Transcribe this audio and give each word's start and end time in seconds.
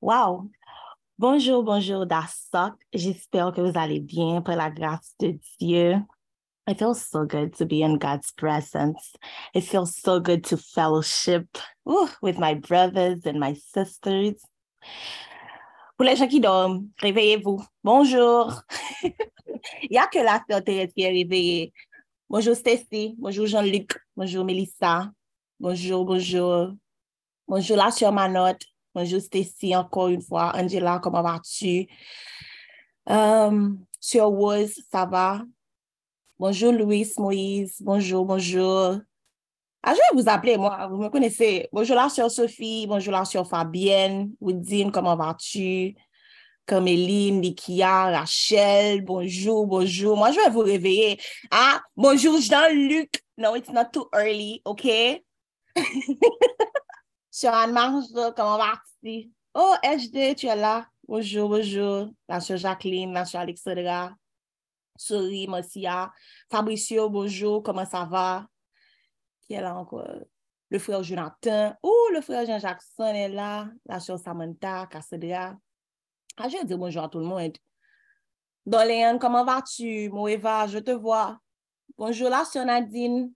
Wow. 0.00 0.50
Bonjour, 1.18 1.62
bonjour, 1.62 2.06
Dasok. 2.06 2.74
J'espère 2.92 3.52
que 3.52 3.60
vous 3.60 3.78
allez 3.78 4.00
bien 4.00 4.40
par 4.40 4.56
la 4.56 4.70
grâce 4.70 5.14
de 5.18 5.38
Dieu. 5.60 5.96
It 6.68 6.78
feels 6.78 7.00
so 7.00 7.24
good 7.24 7.56
to 7.56 7.64
be 7.64 7.82
in 7.82 7.96
God's 7.96 8.30
presence. 8.30 9.16
It 9.54 9.64
feels 9.64 9.96
so 9.96 10.20
good 10.20 10.44
to 10.44 10.56
fellowship 10.56 11.58
ooh, 11.88 12.08
with 12.22 12.38
my 12.38 12.54
brothers 12.54 13.26
and 13.26 13.40
my 13.40 13.54
sisters. 13.54 14.36
Pour 15.96 16.04
les 16.04 16.14
gens 16.14 16.28
qui 16.28 16.40
dorment, 16.40 16.88
réveillez-vous. 16.98 17.64
Bonjour. 17.82 18.62
Il 19.82 19.90
n'y 19.90 19.98
a 19.98 20.06
que 20.06 20.18
la 20.18 20.40
sœur 20.48 20.62
Thérèse 20.62 20.92
qui 20.94 21.02
est 21.02 21.10
réveillée. 21.10 21.72
Bonjour 22.28 22.54
Stacy. 22.54 23.16
Bonjour 23.18 23.46
Jean-Luc. 23.46 23.98
Bonjour 24.16 24.44
Melissa. 24.44 25.10
Bonjour, 25.58 26.04
bonjour. 26.04 26.74
Bonjour 27.48 27.76
la 27.76 27.90
sœur 27.90 28.12
Manotte. 28.12 28.62
Bonjour 28.98 29.20
Stacy, 29.20 29.76
encore 29.76 30.08
une 30.08 30.20
fois. 30.20 30.50
Angela, 30.56 30.98
comment 31.00 31.22
vas-tu? 31.22 31.86
Um, 33.06 33.78
Sœur 34.00 34.32
Woz, 34.32 34.74
ça 34.90 35.06
va? 35.06 35.42
Bonjour 36.36 36.72
Louis, 36.72 37.08
Moïse. 37.16 37.76
Bonjour, 37.78 38.24
bonjour. 38.24 38.98
Ah, 39.84 39.94
je 39.94 39.98
vais 39.98 40.20
vous 40.20 40.28
appeler, 40.28 40.56
moi, 40.56 40.88
vous 40.90 40.96
me 40.96 41.08
connaissez. 41.10 41.68
Bonjour 41.72 41.94
la 41.94 42.08
sœur 42.08 42.28
Sophie. 42.28 42.88
Bonjour 42.88 43.12
la 43.12 43.24
sœur 43.24 43.48
Fabienne. 43.48 44.32
Woodine, 44.40 44.90
comment 44.90 45.14
vas-tu? 45.14 45.94
Caméline, 46.66 47.40
Nikia, 47.40 48.06
Rachel, 48.06 49.02
bonjour, 49.02 49.68
bonjour. 49.68 50.16
Moi, 50.16 50.32
je 50.32 50.40
vais 50.40 50.50
vous 50.50 50.62
réveiller. 50.62 51.20
Ah, 51.52 51.80
bonjour 51.96 52.40
Jean-Luc. 52.40 53.22
No, 53.36 53.54
it's 53.54 53.70
not 53.70 53.92
too 53.92 54.08
early, 54.12 54.60
okay? 54.66 55.22
Sœur 57.40 57.54
Anne-Marge, 57.54 58.06
comment 58.34 58.58
vas-tu? 58.58 59.30
Oh, 59.54 59.74
HD, 59.84 60.34
tu 60.34 60.48
es 60.48 60.56
là. 60.56 60.88
Bonjour, 61.06 61.48
bonjour. 61.48 62.10
La 62.28 62.40
sœur 62.40 62.56
Jacqueline, 62.56 63.12
la 63.12 63.24
sœur 63.24 63.42
Alexandra. 63.42 64.12
Sori, 64.96 65.46
Marcia. 65.46 66.12
Fabricio, 66.50 67.08
bonjour, 67.08 67.62
comment 67.62 67.84
ça 67.84 68.04
va? 68.06 68.44
Qui 69.42 69.52
est 69.52 69.60
là 69.60 69.76
encore? 69.76 70.16
Le 70.68 70.78
frère 70.80 71.04
Jonathan. 71.04 71.76
Oh, 71.80 72.08
le 72.12 72.22
frère 72.22 72.44
Jean-Jackson 72.44 73.14
est 73.14 73.28
là. 73.28 73.68
La 73.86 74.00
sœur 74.00 74.18
Samantha, 74.18 74.88
Cassandra. 74.88 75.56
Ah, 76.38 76.48
je 76.48 76.66
dire 76.66 76.76
bonjour 76.76 77.04
à 77.04 77.08
tout 77.08 77.20
le 77.20 77.24
monde. 77.24 77.56
Doléane, 78.66 79.20
comment 79.20 79.44
vas-tu? 79.44 80.08
Moeva, 80.08 80.66
je 80.66 80.80
te 80.80 80.90
vois. 80.90 81.38
Bonjour, 81.96 82.30
la 82.30 82.44
sœur 82.44 82.66
Nadine. 82.66 83.32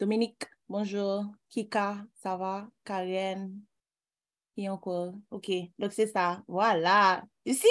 Dominique, 0.00 0.48
bonjour. 0.68 1.24
Kika, 1.48 1.98
ça 2.14 2.36
va? 2.36 2.68
Karen? 2.84 3.60
Et 4.56 4.68
encore. 4.68 5.14
OK. 5.30 5.50
Donc, 5.78 5.92
c'est 5.92 6.08
ça. 6.08 6.42
Voilà. 6.48 7.22
You 7.44 7.54
see? 7.54 7.68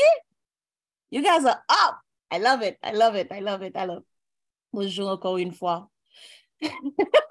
You 1.11 1.21
guys 1.21 1.45
are 1.45 1.63
up. 1.69 1.97
I 2.31 2.39
love 2.39 2.61
it. 2.63 2.77
I 2.83 2.93
love 2.93 3.15
it. 3.15 3.31
I 3.31 3.39
love 3.41 3.63
it. 3.63 3.75
I 3.75 3.85
love 3.85 4.01
it. 4.01 4.07
Bonjour 4.73 5.07
encore 5.09 5.37
une 5.37 5.53
fois. 5.53 5.89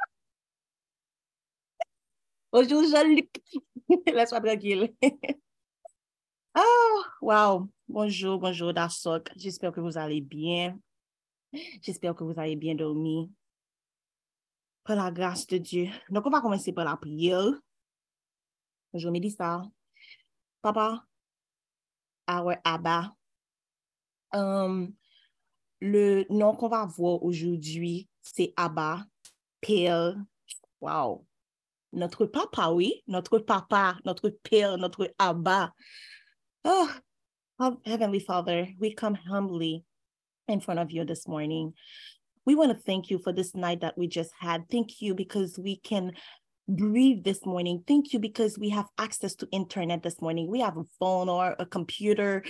Bonjour, 2.52 2.82
Jean-Luc. 2.88 3.28
Laisse-moi 4.06 4.40
tranquille. 4.40 4.94
oh, 6.54 7.04
wow. 7.20 7.68
Bonjour, 7.86 8.38
bonjour, 8.38 8.72
Dasok. 8.72 9.30
J'espère 9.36 9.72
que 9.72 9.80
vous 9.80 9.98
allez 9.98 10.22
bien. 10.22 10.78
J'espère 11.82 12.14
que 12.14 12.24
vous 12.24 12.38
avez 12.38 12.56
bien 12.56 12.74
dormi. 12.74 13.30
Par 14.86 14.94
la 14.94 15.10
grâce 15.10 15.48
de 15.48 15.58
Dieu. 15.58 15.88
Donc, 16.10 16.24
on 16.26 16.30
va 16.30 16.40
commencer 16.40 16.72
par 16.72 16.84
la 16.84 16.96
prière. 16.96 17.50
Bonjour, 18.92 19.10
Mélissa. 19.10 19.64
Papa, 20.62 21.04
our 22.28 22.54
Abba. 22.62 23.12
Um, 24.32 24.94
le 25.80 26.24
nom 26.30 26.54
qu'on 26.54 26.68
va 26.68 26.84
voir 26.86 27.24
aujourd'hui, 27.24 28.08
c'est 28.22 28.52
Abba, 28.56 29.04
Père. 29.60 30.14
Wow. 30.80 31.26
Notre 31.92 32.26
papa, 32.26 32.70
oui. 32.70 33.02
Notre 33.08 33.40
papa, 33.40 33.96
notre 34.04 34.28
Père, 34.28 34.78
notre 34.78 35.12
Abba. 35.18 35.72
Oh, 36.64 36.88
Heavenly 37.84 38.20
Father, 38.20 38.68
we 38.78 38.94
come 38.94 39.16
humbly 39.16 39.84
in 40.46 40.60
front 40.60 40.78
of 40.78 40.92
you 40.92 41.04
this 41.04 41.26
morning. 41.26 41.72
We 42.46 42.54
want 42.54 42.70
to 42.70 42.78
thank 42.78 43.10
you 43.10 43.18
for 43.18 43.32
this 43.32 43.54
night 43.54 43.80
that 43.80 43.98
we 43.98 44.06
just 44.06 44.30
had. 44.38 44.70
Thank 44.70 45.02
you 45.02 45.14
because 45.14 45.58
we 45.58 45.76
can 45.76 46.12
breathe 46.68 47.24
this 47.24 47.44
morning. 47.44 47.82
Thank 47.86 48.12
you 48.12 48.20
because 48.20 48.58
we 48.58 48.70
have 48.70 48.86
access 48.98 49.34
to 49.36 49.48
internet 49.50 50.02
this 50.02 50.22
morning. 50.22 50.48
We 50.48 50.60
have 50.60 50.76
a 50.76 50.84
phone 50.98 51.28
or 51.28 51.56
a 51.58 51.66
computer. 51.66 52.44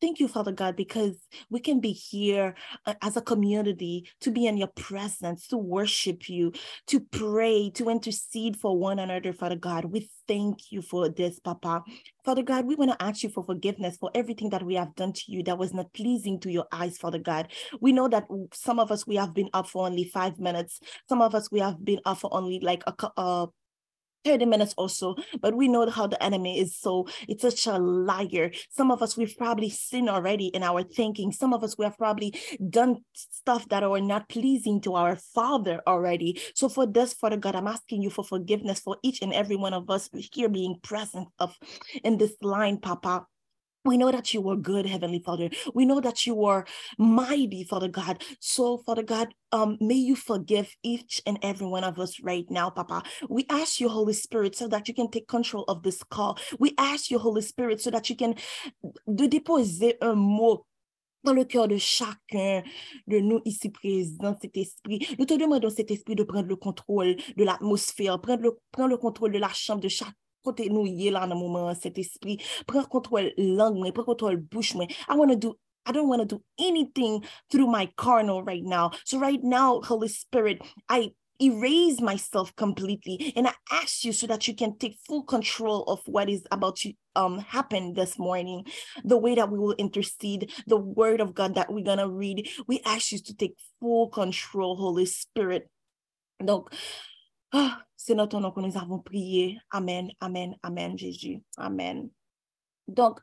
Thank 0.00 0.20
you, 0.20 0.28
Father 0.28 0.52
God, 0.52 0.76
because 0.76 1.16
we 1.50 1.58
can 1.58 1.80
be 1.80 1.90
here 1.90 2.54
uh, 2.86 2.94
as 3.02 3.16
a 3.16 3.20
community 3.20 4.08
to 4.20 4.30
be 4.30 4.46
in 4.46 4.56
your 4.56 4.68
presence, 4.68 5.48
to 5.48 5.56
worship 5.56 6.28
you, 6.28 6.52
to 6.86 7.00
pray, 7.00 7.70
to 7.70 7.88
intercede 7.90 8.56
for 8.56 8.78
one 8.78 9.00
another, 9.00 9.32
Father 9.32 9.56
God. 9.56 9.86
We 9.86 10.08
thank 10.28 10.70
you 10.70 10.82
for 10.82 11.08
this, 11.08 11.40
Papa. 11.40 11.82
Father 12.24 12.44
God, 12.44 12.66
we 12.66 12.76
want 12.76 12.92
to 12.92 13.02
ask 13.02 13.24
you 13.24 13.28
for 13.28 13.42
forgiveness 13.42 13.96
for 13.96 14.10
everything 14.14 14.50
that 14.50 14.62
we 14.62 14.76
have 14.76 14.94
done 14.94 15.14
to 15.14 15.22
you 15.26 15.42
that 15.42 15.58
was 15.58 15.74
not 15.74 15.92
pleasing 15.92 16.38
to 16.40 16.50
your 16.50 16.66
eyes, 16.70 16.96
Father 16.96 17.18
God. 17.18 17.50
We 17.80 17.90
know 17.90 18.06
that 18.06 18.28
some 18.52 18.78
of 18.78 18.92
us, 18.92 19.04
we 19.04 19.16
have 19.16 19.34
been 19.34 19.50
up 19.52 19.68
for 19.68 19.84
only 19.84 20.04
five 20.04 20.38
minutes. 20.38 20.78
Some 21.08 21.20
of 21.20 21.34
us, 21.34 21.50
we 21.50 21.58
have 21.58 21.84
been 21.84 22.00
up 22.04 22.18
for 22.18 22.32
only 22.32 22.60
like 22.60 22.84
a, 22.86 22.94
uh, 23.16 23.46
30 24.24 24.46
minutes 24.46 24.74
or 24.76 24.88
so, 24.88 25.16
but 25.40 25.54
we 25.54 25.68
know 25.68 25.88
how 25.90 26.06
the 26.06 26.22
enemy 26.22 26.58
is 26.58 26.76
so, 26.76 27.06
it's 27.28 27.42
such 27.42 27.66
a 27.66 27.78
liar. 27.78 28.50
Some 28.70 28.90
of 28.90 29.02
us, 29.02 29.16
we've 29.16 29.36
probably 29.36 29.70
sinned 29.70 30.08
already 30.08 30.46
in 30.48 30.62
our 30.62 30.82
thinking. 30.82 31.32
Some 31.32 31.52
of 31.52 31.62
us, 31.64 31.76
we 31.78 31.84
have 31.84 31.96
probably 31.98 32.34
done 32.70 32.98
stuff 33.14 33.68
that 33.68 33.82
are 33.82 34.00
not 34.00 34.28
pleasing 34.28 34.80
to 34.82 34.94
our 34.94 35.16
Father 35.16 35.80
already. 35.86 36.40
So 36.54 36.68
for 36.68 36.86
this, 36.86 37.12
Father 37.12 37.36
God, 37.36 37.54
I'm 37.54 37.68
asking 37.68 38.02
you 38.02 38.10
for 38.10 38.24
forgiveness 38.24 38.80
for 38.80 38.96
each 39.02 39.22
and 39.22 39.32
every 39.32 39.56
one 39.56 39.74
of 39.74 39.88
us 39.90 40.08
here 40.32 40.48
being 40.48 40.76
present 40.82 41.28
of 41.38 41.56
in 42.04 42.18
this 42.18 42.34
line, 42.42 42.78
Papa. 42.78 43.26
We 43.88 43.96
know 43.96 44.12
that 44.12 44.34
you 44.34 44.46
are 44.50 44.56
good, 44.56 44.84
Heavenly 44.84 45.20
Father. 45.20 45.48
We 45.72 45.86
know 45.86 45.98
that 45.98 46.26
you 46.26 46.44
are 46.44 46.66
mighty, 46.98 47.64
Father 47.64 47.88
God. 47.88 48.22
So, 48.38 48.76
Father 48.76 49.02
God, 49.02 49.28
um, 49.50 49.78
may 49.80 49.94
you 49.94 50.14
forgive 50.14 50.76
each 50.82 51.22
and 51.24 51.38
every 51.40 51.66
one 51.66 51.84
of 51.84 51.98
us 51.98 52.20
right 52.20 52.44
now, 52.50 52.68
Papa. 52.68 53.02
We 53.30 53.46
ask 53.48 53.80
you, 53.80 53.88
Holy 53.88 54.12
Spirit, 54.12 54.54
so 54.54 54.68
that 54.68 54.88
you 54.88 54.94
can 54.94 55.10
take 55.10 55.26
control 55.26 55.64
of 55.68 55.82
this 55.82 56.02
call. 56.02 56.38
We 56.58 56.74
ask 56.76 57.10
you, 57.10 57.18
Holy 57.18 57.40
Spirit, 57.40 57.80
so 57.80 57.90
that 57.90 58.10
you 58.10 58.16
can 58.16 58.34
de 59.06 59.26
déposer 59.26 59.94
un 60.02 60.16
mot 60.16 60.66
dans 61.24 61.32
le 61.32 61.46
cœur 61.46 61.66
de 61.66 61.78
chacun 61.78 62.62
de 63.06 63.20
nous 63.20 63.40
ici 63.46 63.70
présents, 63.70 64.36
Saint-Esprit. 64.38 65.16
Nous 65.18 65.24
te 65.24 65.32
demandons 65.32 65.70
Saint-Esprit 65.70 66.14
de 66.14 66.24
prendre 66.24 66.46
le 66.46 66.56
contrôle 66.56 67.16
de 67.38 67.44
l'atmosphère, 67.44 68.20
prendre 68.20 68.42
le, 68.42 68.58
prendre 68.70 68.90
le 68.90 68.98
contrôle 68.98 69.32
de 69.32 69.38
la 69.38 69.48
chambre 69.48 69.80
de 69.80 69.88
chaque 69.88 70.14
côté 70.42 70.70
nous 70.70 70.86
y 70.86 71.08
est 71.08 71.10
là 71.10 71.26
dans 71.26 71.34
le 71.34 71.40
moment 71.40 71.74
Saint-Esprit 71.74 72.38
prends 72.66 72.84
contrôle 72.84 73.32
langue 73.36 73.92
prends 73.92 74.04
contrôle 74.04 74.36
bouche 74.36 74.74
I 75.08 75.14
want 75.14 75.30
to 75.30 75.36
do 75.36 75.56
I 75.88 75.92
don't 75.92 76.08
want 76.08 76.20
to 76.20 76.36
do 76.36 76.42
anything 76.60 77.24
through 77.50 77.68
my 77.68 77.90
carnal 77.96 78.44
right 78.44 78.62
now. 78.62 78.90
So 79.06 79.18
right 79.18 79.42
now, 79.42 79.80
Holy 79.80 80.08
Spirit, 80.08 80.60
I 80.86 81.12
erase 81.40 82.00
myself 82.00 82.54
completely 82.56 83.32
and 83.36 83.46
I 83.46 83.54
ask 83.72 84.04
you 84.04 84.12
so 84.12 84.26
that 84.26 84.46
you 84.48 84.54
can 84.54 84.76
take 84.76 84.98
full 85.06 85.22
control 85.22 85.84
of 85.84 86.00
what 86.06 86.28
is 86.28 86.44
about 86.50 86.76
to 86.76 86.92
um 87.16 87.38
happen 87.38 87.94
this 87.94 88.18
morning, 88.18 88.64
the 89.04 89.16
way 89.16 89.34
that 89.36 89.50
we 89.50 89.58
will 89.58 89.74
intercede, 89.78 90.52
the 90.66 90.76
word 90.76 91.20
of 91.20 91.34
God 91.34 91.54
that 91.54 91.72
we're 91.72 91.84
gonna 91.84 92.08
read. 92.08 92.48
We 92.66 92.80
ask 92.84 93.12
you 93.12 93.20
to 93.20 93.34
take 93.34 93.54
full 93.80 94.08
control, 94.08 94.76
Holy 94.76 95.06
Spirit. 95.06 95.70
Donc, 96.44 96.70
Ah, 97.52 97.82
c'est 97.96 98.14
notre 98.14 98.38
nom 98.40 98.52
que 98.52 98.60
nous 98.60 98.76
avons 98.76 98.98
prié. 98.98 99.58
Amen, 99.70 100.10
amen, 100.20 100.56
amen, 100.62 100.98
Jésus. 100.98 101.42
Amen. 101.56 102.10
Donc, 102.86 103.20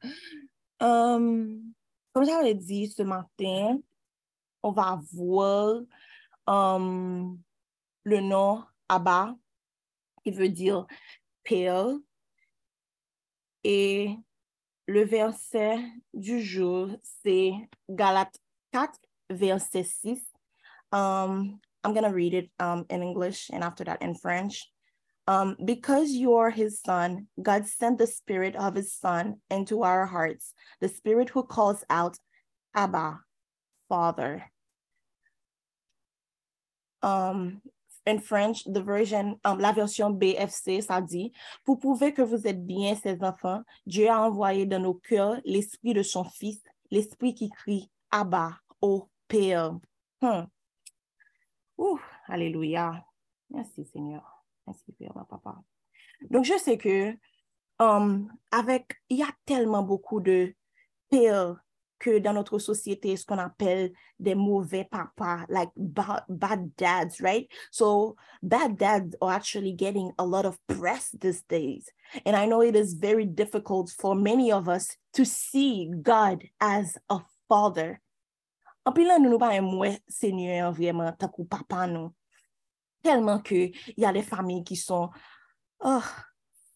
euh, 0.81 1.59
comme 2.13 2.25
j'avais 2.25 2.55
dit 2.55 2.87
ce 2.87 3.03
matin, 3.03 3.77
on 4.63 4.71
va 4.71 4.99
voir 5.13 5.81
euh, 6.49 7.29
le 8.03 8.19
nom 8.19 8.63
Abba, 8.89 9.35
qui 10.23 10.31
veut 10.31 10.49
dire 10.49 10.87
Père. 11.43 11.87
Et 13.63 14.15
le 14.87 15.03
verset 15.03 15.79
du 16.13 16.41
jour, 16.41 16.89
c'est 17.23 17.53
Galates 17.89 18.39
4, 18.71 18.99
verset 19.29 19.83
6. 19.83 20.23
Um, 20.91 21.59
I'm 21.85 21.93
going 21.93 22.03
to 22.03 22.09
read 22.09 22.33
it 22.33 22.49
um, 22.59 22.87
in 22.89 23.03
English 23.03 23.51
and 23.53 23.63
after 23.63 23.83
that 23.83 24.01
in 24.01 24.15
French. 24.15 24.67
Um, 25.27 25.55
because 25.63 26.09
you 26.09 26.33
are 26.33 26.49
his 26.49 26.81
son, 26.81 27.27
God 27.39 27.67
sent 27.67 27.99
the 27.99 28.07
spirit 28.07 28.55
of 28.55 28.73
his 28.73 28.91
son 28.91 29.35
into 29.51 29.83
our 29.83 30.07
hearts, 30.07 30.53
the 30.81 30.89
spirit 30.89 31.29
who 31.29 31.43
calls 31.43 31.83
out, 31.89 32.17
Abba, 32.73 33.19
Father. 33.87 34.49
Um, 37.03 37.61
in 38.07 38.19
French, 38.19 38.63
the 38.65 38.81
version, 38.81 39.39
um, 39.45 39.59
la 39.59 39.71
version 39.71 40.11
BFC, 40.11 40.81
ça 40.81 41.07
dit, 41.07 41.31
pour 41.65 41.79
prouver 41.79 42.13
que 42.13 42.23
vous 42.23 42.47
êtes 42.47 42.65
bien 42.65 42.95
ses 42.95 43.21
enfants, 43.21 43.61
Dieu 43.85 44.09
a 44.09 44.21
envoyé 44.21 44.65
dans 44.65 44.81
nos 44.81 44.95
cœurs 44.95 45.39
l'esprit 45.45 45.93
de 45.93 46.01
son 46.01 46.23
Fils, 46.23 46.61
l'esprit 46.89 47.35
qui 47.35 47.49
crie, 47.49 47.91
Abba, 48.09 48.59
au 48.81 49.07
Père. 49.27 49.77
Hmm. 50.21 50.45
Ouh, 51.77 51.99
alléluia. 52.27 53.05
Merci 53.49 53.85
Seigneur. 53.85 54.23
Merci 54.65 54.91
Père, 54.93 55.13
papa. 55.29 55.61
Donc, 56.29 56.45
je 56.45 56.57
sais 56.57 56.77
que 56.77 57.15
um, 57.79 58.31
avec, 58.51 59.01
il 59.09 59.17
y 59.17 59.23
a 59.23 59.31
tellement 59.45 59.83
beaucoup 59.83 60.21
de 60.21 60.55
pères 61.09 61.57
que 61.99 62.19
dans 62.19 62.33
notre 62.33 62.59
société, 62.59 63.15
ce 63.15 63.25
qu'on 63.25 63.37
appelle 63.37 63.91
des 64.19 64.35
mauvais 64.35 64.85
papas, 64.85 65.45
like 65.49 65.69
bad, 65.75 66.23
bad 66.29 66.71
dads, 66.77 67.21
right? 67.21 67.47
So 67.71 68.15
bad 68.43 68.77
dads 68.77 69.15
are 69.21 69.31
actually 69.31 69.73
getting 69.73 70.11
a 70.17 70.25
lot 70.25 70.45
of 70.45 70.57
press 70.67 71.09
these 71.19 71.43
days. 71.43 71.85
And 72.25 72.35
I 72.35 72.45
know 72.45 72.61
it 72.61 72.75
is 72.75 72.93
very 72.93 73.25
difficult 73.25 73.91
for 73.97 74.15
many 74.15 74.51
of 74.51 74.67
us 74.67 74.95
to 75.13 75.25
see 75.25 75.89
God 76.01 76.43
as 76.59 76.97
a 77.09 77.19
father. 77.47 78.01
anpilan 78.85 79.21
nou 79.21 79.33
nou 79.33 79.41
pa 79.41 79.55
yon 79.55 79.65
mwen 79.65 79.97
senye 80.11 80.59
yon 80.59 80.75
vreman 80.77 81.17
takou 81.19 81.47
papa 81.49 81.85
nou. 81.89 82.13
Telman 83.05 83.41
ke 83.45 83.71
y 83.97 84.05
a 84.05 84.13
le 84.13 84.21
fami 84.25 84.61
ki 84.65 84.77
son 84.79 85.09
oh, 85.81 86.07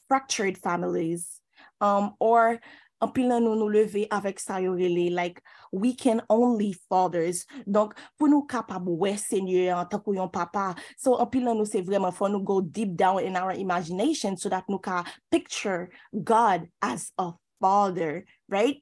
fractured 0.09 0.57
families. 0.57 1.39
Um, 1.79 2.15
or 2.19 2.57
anpilan 2.99 3.45
nou 3.45 3.55
nou 3.55 3.71
leve 3.71 4.07
avèk 4.11 4.41
sa 4.41 4.57
yon 4.59 4.75
rele 4.79 5.07
like 5.13 5.43
we 5.71 5.93
can 5.93 6.23
only 6.33 6.73
fathers. 6.89 7.45
Donk 7.69 7.93
pou 8.17 8.27
nou 8.31 8.49
kapab 8.49 8.89
wè 8.89 9.13
senye 9.21 9.69
yon 9.69 9.93
takou 9.93 10.17
yon 10.17 10.33
papa. 10.33 10.73
So 10.97 11.15
anpilan 11.21 11.61
nou 11.61 11.69
se 11.69 11.85
vreman 11.85 12.15
fò 12.15 12.27
nou 12.31 12.41
go 12.41 12.59
deep 12.59 12.97
down 12.97 13.21
in 13.21 13.37
our 13.37 13.53
imagination 13.53 14.35
so 14.35 14.49
that 14.49 14.65
nou 14.65 14.81
ka 14.81 15.05
picture 15.29 15.93
God 16.11 16.67
as 16.81 17.13
a 17.21 17.31
father, 17.61 18.25
right? 18.49 18.81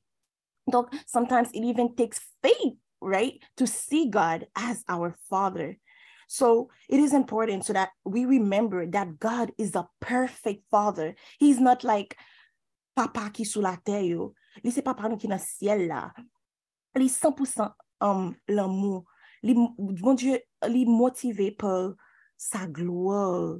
Donk 0.71 0.95
sometimes 1.06 1.51
it 1.51 1.63
even 1.63 1.95
takes 1.95 2.24
faith 2.39 2.79
right? 3.02 3.40
To 3.58 3.68
see 3.68 4.10
God 4.10 4.48
as 4.56 4.84
our 4.88 5.16
father. 5.30 5.78
So 6.28 6.70
it 6.90 7.00
is 7.00 7.14
important 7.14 7.66
so 7.66 7.74
that 7.74 7.90
we 8.04 8.26
remember 8.26 8.86
that 8.86 9.20
God 9.20 9.52
is 9.58 9.76
a 9.76 9.88
perfect 10.02 10.64
father. 10.70 11.16
He's 11.40 11.60
not 11.60 11.84
like, 11.84 12.18
papa 12.98 13.30
qui 13.32 13.46
sous 13.46 13.62
la 13.62 13.78
terre 13.78 14.04
yo. 14.04 14.34
Li 14.64 14.72
se 14.74 14.82
papa 14.82 15.08
nou 15.08 15.22
ki 15.22 15.30
nan 15.30 15.40
ciel 15.40 15.86
la. 15.88 16.08
Li 16.98 17.08
100% 17.14 17.70
um, 18.02 18.32
l'amour. 18.50 19.06
Li, 19.46 19.54
mon 19.54 20.18
Dieu, 20.18 20.40
li 20.66 20.84
motivé 20.90 21.52
par 21.52 21.94
sa 22.38 22.66
gloire. 22.66 23.60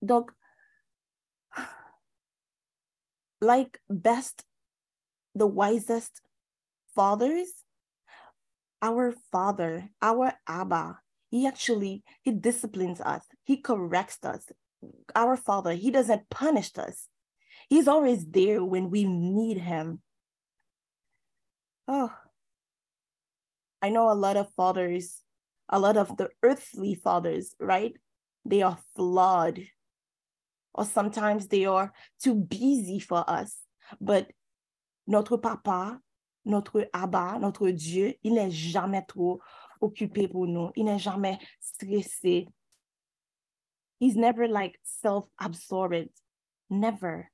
Donc, 0.00 0.30
like 3.40 3.80
best, 3.90 4.46
the 5.34 5.46
wisest 5.46 6.22
fathers, 6.94 7.50
our 8.82 9.14
father, 9.30 9.88
our 10.02 10.34
Abba, 10.46 10.98
he 11.30 11.46
actually, 11.46 12.02
he 12.22 12.32
disciplines 12.32 13.00
us. 13.00 13.24
He 13.44 13.56
corrects 13.56 14.18
us. 14.24 14.44
Our 15.14 15.36
father, 15.36 15.72
he 15.72 15.90
doesn't 15.90 16.28
punish 16.28 16.76
us. 16.76 17.08
He's 17.68 17.88
always 17.88 18.26
there 18.26 18.62
when 18.62 18.90
we 18.90 19.04
need 19.04 19.58
him. 19.58 20.02
Oh, 21.88 22.12
I 23.80 23.88
know 23.90 24.10
a 24.10 24.14
lot 24.14 24.36
of 24.36 24.52
fathers, 24.54 25.20
a 25.68 25.78
lot 25.78 25.96
of 25.96 26.16
the 26.16 26.28
earthly 26.42 26.94
fathers, 26.94 27.54
right? 27.58 27.94
They 28.44 28.62
are 28.62 28.78
flawed, 28.94 29.62
or 30.74 30.84
sometimes 30.84 31.48
they 31.48 31.64
are 31.64 31.92
too 32.22 32.34
busy 32.34 32.98
for 32.98 33.24
us. 33.28 33.56
But 34.00 34.30
notre 35.06 35.38
papa, 35.38 36.00
notre 36.44 36.88
Abba, 36.92 37.38
notre 37.38 37.70
Dieu, 37.70 38.14
il 38.22 38.34
n'est 38.34 38.50
jamais 38.50 39.04
trop 39.06 39.40
occupé 39.80 40.28
pour 40.28 40.46
nous. 40.46 40.70
Il 40.76 40.84
n'est 40.84 40.98
jamais 40.98 41.38
stressé. 41.60 42.48
He's 44.00 44.16
never 44.16 44.48
like 44.48 44.78
self-absorbed. 44.82 46.08
Never. 46.68 47.30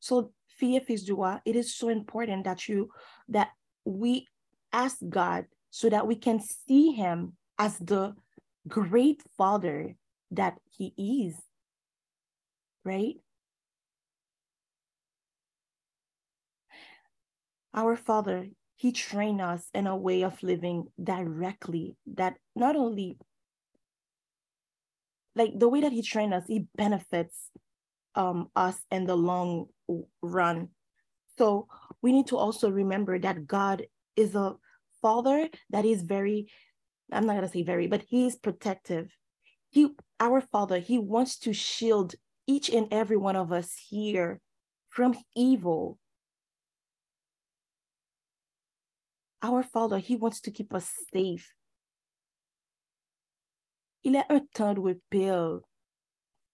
So 0.00 0.32
fear 0.58 0.80
joie, 0.80 1.40
it 1.44 1.56
is 1.56 1.74
so 1.74 1.88
important 1.88 2.44
that 2.44 2.68
you 2.68 2.88
that 3.28 3.48
we 3.84 4.26
ask 4.72 4.96
God 5.08 5.46
so 5.70 5.88
that 5.88 6.06
we 6.06 6.16
can 6.16 6.40
see 6.40 6.92
him 6.92 7.36
as 7.58 7.78
the 7.78 8.14
great 8.68 9.22
father 9.36 9.96
that 10.30 10.54
he 10.70 10.94
is. 10.96 11.34
Right? 12.84 13.16
Our 17.74 17.96
Father, 17.96 18.48
He 18.76 18.92
trained 18.92 19.40
us 19.40 19.66
in 19.74 19.86
a 19.86 19.96
way 19.96 20.22
of 20.22 20.42
living 20.42 20.86
directly 21.02 21.96
that 22.14 22.36
not 22.54 22.76
only 22.76 23.18
like 25.34 25.58
the 25.58 25.68
way 25.68 25.80
that 25.80 25.92
He 25.92 26.02
trained 26.02 26.34
us, 26.34 26.44
He 26.46 26.66
benefits 26.76 27.50
um, 28.14 28.48
us 28.54 28.76
in 28.90 29.06
the 29.06 29.16
long 29.16 29.66
run. 30.20 30.68
So 31.38 31.68
we 32.02 32.12
need 32.12 32.26
to 32.28 32.36
also 32.36 32.70
remember 32.70 33.18
that 33.18 33.46
God 33.46 33.86
is 34.16 34.34
a 34.34 34.56
father 35.00 35.48
that 35.70 35.84
is 35.84 36.02
very, 36.02 36.48
I'm 37.10 37.26
not 37.26 37.34
going 37.34 37.46
to 37.46 37.52
say 37.52 37.62
very, 37.62 37.86
but 37.86 38.02
he 38.02 38.26
is 38.26 38.36
protective. 38.36 39.10
He, 39.70 39.90
our 40.20 40.40
father, 40.40 40.78
he 40.78 40.98
wants 40.98 41.38
to 41.40 41.52
shield 41.52 42.14
each 42.46 42.68
and 42.68 42.88
every 42.90 43.16
one 43.16 43.36
of 43.36 43.52
us 43.52 43.74
here 43.88 44.40
from 44.90 45.16
evil. 45.34 45.98
Our 49.42 49.62
father, 49.62 49.98
he 49.98 50.16
wants 50.16 50.40
to 50.42 50.50
keep 50.50 50.72
us 50.72 50.90
safe. 51.12 51.54
Il 54.04 54.16
a 54.16 54.24
un 54.28 54.40
temps 54.52 54.74
de 54.74 54.80
repère 54.80 55.60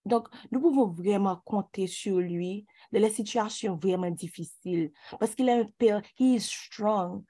Donc, 0.09 0.29
nous 0.51 0.61
pouvons 0.61 0.87
vraiment 0.87 1.37
compter 1.45 1.87
sur 1.87 2.19
lui 2.19 2.67
dans 2.93 3.01
les 3.03 3.11
situations 3.11 3.77
vraiment 3.77 4.11
difficiles 4.11 4.91
parce 5.21 5.35
qu'il 5.35 5.49
est 5.49 5.61
un 5.61 5.71
père, 5.79 6.03
he 6.19 6.35
is 6.35 6.41
strong. 6.41 7.25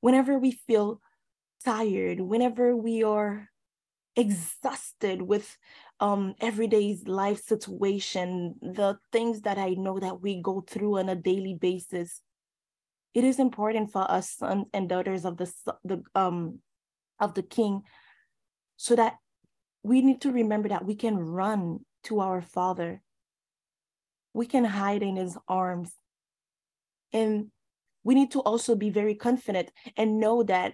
Whenever 0.00 0.38
we 0.38 0.52
feel 0.66 1.00
tired, 1.64 2.20
whenever 2.20 2.74
we 2.74 3.04
are 3.04 3.50
exhausted 4.16 5.20
with 5.20 5.58
um 6.00 6.34
everyday 6.40 6.96
life 7.06 7.42
situation, 7.42 8.54
the 8.62 8.96
things 9.12 9.42
that 9.42 9.58
I 9.58 9.74
know 9.74 9.98
that 9.98 10.22
we 10.22 10.40
go 10.40 10.62
through 10.62 10.98
on 10.98 11.10
a 11.10 11.16
daily 11.16 11.54
basis, 11.54 12.22
it 13.14 13.24
is 13.24 13.38
important 13.38 13.90
for 13.90 14.10
us 14.10 14.30
sons 14.30 14.66
and 14.74 14.88
daughters 14.88 15.24
of 15.24 15.36
the 15.36 15.52
the 15.84 16.02
um 16.14 16.58
of 17.20 17.34
the 17.34 17.42
king 17.42 17.82
so 18.76 18.96
that 18.96 19.14
we 19.84 20.00
need 20.00 20.20
to 20.22 20.32
remember 20.32 20.68
that 20.68 20.84
we 20.84 20.96
can 20.96 21.16
run 21.16 21.80
to 22.04 22.20
our 22.20 22.40
Father. 22.40 23.02
We 24.32 24.46
can 24.46 24.64
hide 24.64 25.02
in 25.02 25.16
his 25.16 25.36
arms. 25.46 25.92
And 27.12 27.50
we 28.02 28.14
need 28.14 28.32
to 28.32 28.40
also 28.40 28.74
be 28.74 28.90
very 28.90 29.14
confident 29.14 29.70
and 29.96 30.18
know 30.18 30.42
that 30.42 30.72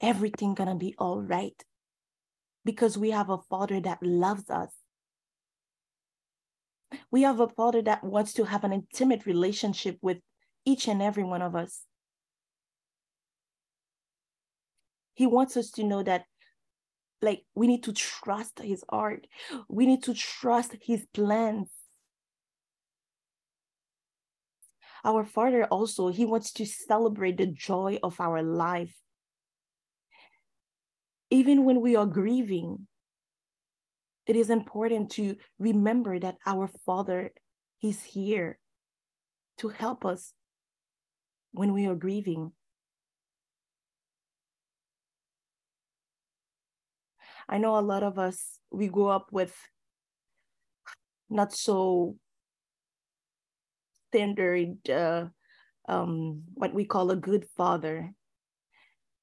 everything 0.00 0.54
gonna 0.54 0.76
be 0.76 0.94
all 0.98 1.20
right 1.20 1.60
because 2.64 2.96
we 2.96 3.10
have 3.10 3.28
a 3.28 3.38
father 3.38 3.80
that 3.80 3.98
loves 4.02 4.48
us. 4.48 4.72
We 7.10 7.22
have 7.22 7.40
a 7.40 7.48
father 7.48 7.82
that 7.82 8.04
wants 8.04 8.32
to 8.34 8.44
have 8.44 8.64
an 8.64 8.72
intimate 8.72 9.26
relationship 9.26 9.98
with 10.00 10.18
each 10.68 10.86
and 10.86 11.00
every 11.00 11.24
one 11.24 11.40
of 11.40 11.56
us. 11.56 11.80
He 15.14 15.26
wants 15.26 15.56
us 15.56 15.70
to 15.72 15.82
know 15.82 16.02
that 16.02 16.24
like 17.22 17.44
we 17.54 17.66
need 17.66 17.82
to 17.84 17.92
trust 17.94 18.60
his 18.60 18.84
art. 18.88 19.26
We 19.68 19.86
need 19.86 20.02
to 20.04 20.14
trust 20.14 20.76
his 20.82 21.06
plans. 21.14 21.70
Our 25.04 25.24
father 25.24 25.64
also 25.64 26.08
he 26.08 26.26
wants 26.26 26.52
to 26.52 26.66
celebrate 26.66 27.38
the 27.38 27.46
joy 27.46 27.98
of 28.02 28.20
our 28.20 28.42
life. 28.42 28.94
Even 31.30 31.64
when 31.64 31.80
we 31.80 31.96
are 31.96 32.06
grieving 32.06 32.86
it 34.26 34.36
is 34.36 34.50
important 34.50 35.10
to 35.12 35.36
remember 35.58 36.18
that 36.18 36.36
our 36.44 36.68
father 36.84 37.32
is 37.82 38.02
here 38.02 38.58
to 39.56 39.68
help 39.68 40.04
us 40.04 40.34
when 41.52 41.72
we 41.72 41.86
are 41.86 41.94
grieving 41.94 42.52
I 47.48 47.58
know 47.58 47.78
a 47.78 47.80
lot 47.80 48.02
of 48.02 48.18
us, 48.18 48.58
we 48.70 48.88
grew 48.88 49.08
up 49.08 49.28
with 49.32 49.56
not 51.30 51.54
so 51.54 52.16
standard, 54.08 54.88
uh, 54.90 55.26
um, 55.88 56.42
what 56.54 56.74
we 56.74 56.84
call 56.84 57.10
a 57.10 57.16
good 57.16 57.46
father. 57.56 58.12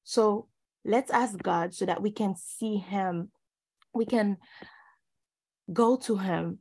So 0.03 0.48
let's 0.84 1.12
ask 1.12 1.38
God 1.38 1.75
so 1.75 1.86
that 1.86 2.01
we 2.01 2.12
can 2.12 2.36
see 2.36 2.77
Him. 2.77 3.29
We 3.94 4.05
can 4.05 4.38
go 5.72 5.96
to 5.98 6.17
Him. 6.17 6.60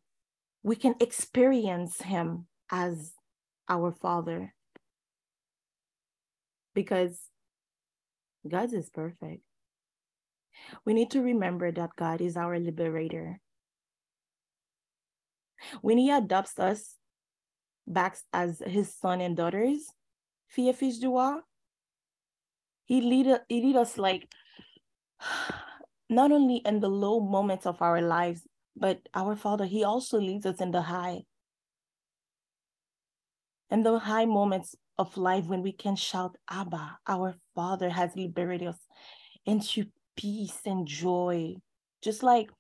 We 0.63 0.77
can 0.77 0.95
experience 1.01 2.03
Him 2.03 2.47
as 2.71 3.13
our 3.69 3.93
Father. 3.93 4.55
Because 6.75 7.19
God 8.47 8.73
is 8.73 8.91
perfect. 8.91 9.43
We 10.85 10.95
need 10.95 11.11
to 11.13 11.23
remember 11.23 11.73
that 11.73 11.97
God 11.97 12.21
is 12.21 12.37
our 12.37 12.59
liberator. 12.59 13.41
When 15.81 15.99
He 15.99 16.11
adopts 16.11 16.59
us 16.59 16.97
back 17.87 18.19
as 18.33 18.63
His 18.67 18.95
son 18.95 19.21
and 19.21 19.37
daughters, 19.37 19.91
Fia 20.49 20.73
Fils 20.73 21.01
he 22.87 23.01
lead 23.01 23.41
he 23.49 23.63
lead 23.63 23.77
us 23.77 23.97
like 23.99 24.31
not 26.11 26.33
only 26.33 26.57
in 26.65 26.81
the 26.81 26.89
low 26.89 27.21
moments 27.21 27.67
of 27.67 27.81
our 27.81 28.03
lives, 28.03 28.47
but 28.77 29.01
our 29.15 29.37
Father, 29.37 29.65
He 29.65 29.85
also 29.85 30.21
leads 30.21 30.47
us 30.47 30.61
in 30.61 30.71
the 30.71 30.83
high. 30.83 31.25
In 33.75 33.83
the 33.83 33.99
high 33.99 34.25
moments 34.25 34.77
of 34.99 35.17
life 35.17 35.47
when 35.47 35.61
we 35.61 35.73
can 35.73 35.97
shout, 35.97 36.37
Abba, 36.49 36.97
our 37.09 37.35
Father 37.57 37.91
has 37.91 38.15
liberated 38.15 38.69
us 38.69 38.79
into 39.45 39.87
peace 40.17 40.61
and 40.65 40.87
joy. 40.87 41.57
Just 42.01 42.23
like 42.23 42.51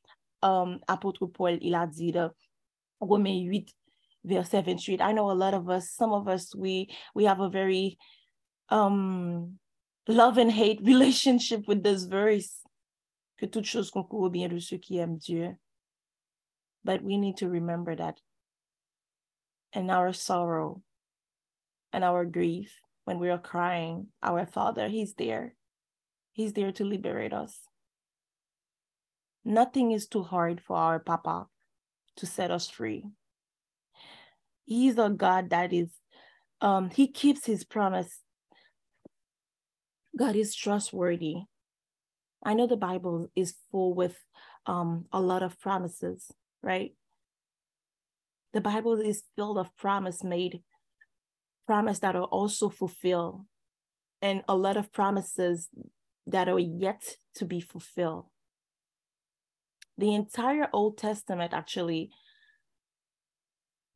um 0.42 0.80
Apôtre 0.88 1.33
Paul, 1.33 1.59
il 1.62 1.76
a 1.76 1.87
dit 1.87 2.11
de 2.11 2.33
Romains 3.00 3.49
8, 3.49 3.73
verset 4.25 4.64
28. 4.64 5.00
I 5.00 5.12
know 5.12 5.30
a 5.30 5.38
lot 5.38 5.54
of 5.54 5.71
us, 5.71 5.92
some 5.92 6.12
of 6.12 6.26
us, 6.26 6.52
we 6.52 6.90
we 7.14 7.26
have 7.26 7.38
a 7.38 7.49
very 7.49 7.97
um 8.71 9.61
love 10.09 10.37
and 10.37 10.50
hate 10.50 10.80
relationship 10.85 11.68
with 11.68 11.85
this 11.85 12.06
verse. 12.06 12.61
Que 13.38 13.47
bien 13.47 14.49
de 14.49 14.59
ceux 14.59 14.78
qui 14.78 14.99
aiment 14.99 15.23
Dieu. 15.23 15.56
But 16.83 17.04
we 17.04 17.18
need 17.18 17.37
to 17.37 17.49
remember 17.49 17.94
that 17.94 18.18
in 19.75 19.90
our 19.90 20.12
sorrow 20.12 20.83
and 21.95 22.03
our 22.03 22.25
grief, 22.25 22.75
when 23.05 23.21
we 23.21 23.31
are 23.31 23.39
crying, 23.39 24.09
our 24.21 24.45
Father, 24.47 24.89
He's 24.89 25.15
there. 25.15 25.55
He's 26.33 26.53
there 26.53 26.73
to 26.73 26.85
liberate 26.85 27.33
us. 27.33 27.57
Nothing 29.45 29.93
is 29.93 30.09
too 30.09 30.25
hard 30.25 30.61
for 30.61 30.77
our 30.77 30.99
Papa 30.99 31.47
to 32.17 32.27
set 32.27 32.51
us 32.51 32.69
free. 32.69 33.05
He's 34.65 34.99
a 34.99 35.09
God 35.09 35.51
that 35.51 35.73
is, 35.73 35.91
um, 36.61 36.91
He 36.91 37.07
keeps 37.07 37.47
His 37.47 37.63
promise 37.63 38.21
God 40.17 40.37
is 40.37 40.55
trustworthy. 40.55 41.43
I 42.45 42.55
know 42.55 42.67
the 42.67 42.77
Bible 42.77 43.29
is 43.35 43.55
full 43.71 43.95
with 43.95 44.17
um, 44.67 45.07
a 45.13 45.21
lot 45.21 45.43
of 45.43 45.61
promises, 45.61 46.31
right? 46.63 46.95
The 48.53 48.61
Bible 48.61 49.01
is 49.01 49.25
filled 49.35 49.59
of 49.59 49.77
promise 49.77 50.23
made, 50.23 50.63
promise 51.66 51.99
that 52.00 52.16
are 52.16 52.25
also 52.25 52.68
fulfilled, 52.68 53.44
and 54.21 54.42
a 54.49 54.56
lot 54.56 54.76
of 54.76 54.92
promises 54.92 55.68
that 56.26 56.49
are 56.49 56.59
yet 56.59 57.16
to 57.37 57.44
be 57.44 57.61
fulfilled. 57.61 58.26
The 59.99 60.14
entire 60.14 60.68
Old 60.73 60.99
Testament 60.99 61.52
actually 61.52 62.11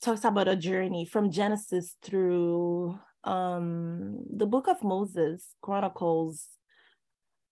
talks 0.01 0.25
about 0.25 0.49
a 0.49 0.57
journey 0.57 1.05
from 1.05 1.31
Genesis 1.31 1.97
through 2.03 2.99
um 3.25 4.21
the 4.33 4.47
book 4.47 4.69
of 4.69 4.83
moses 4.85 5.55
chronicles 5.61 6.47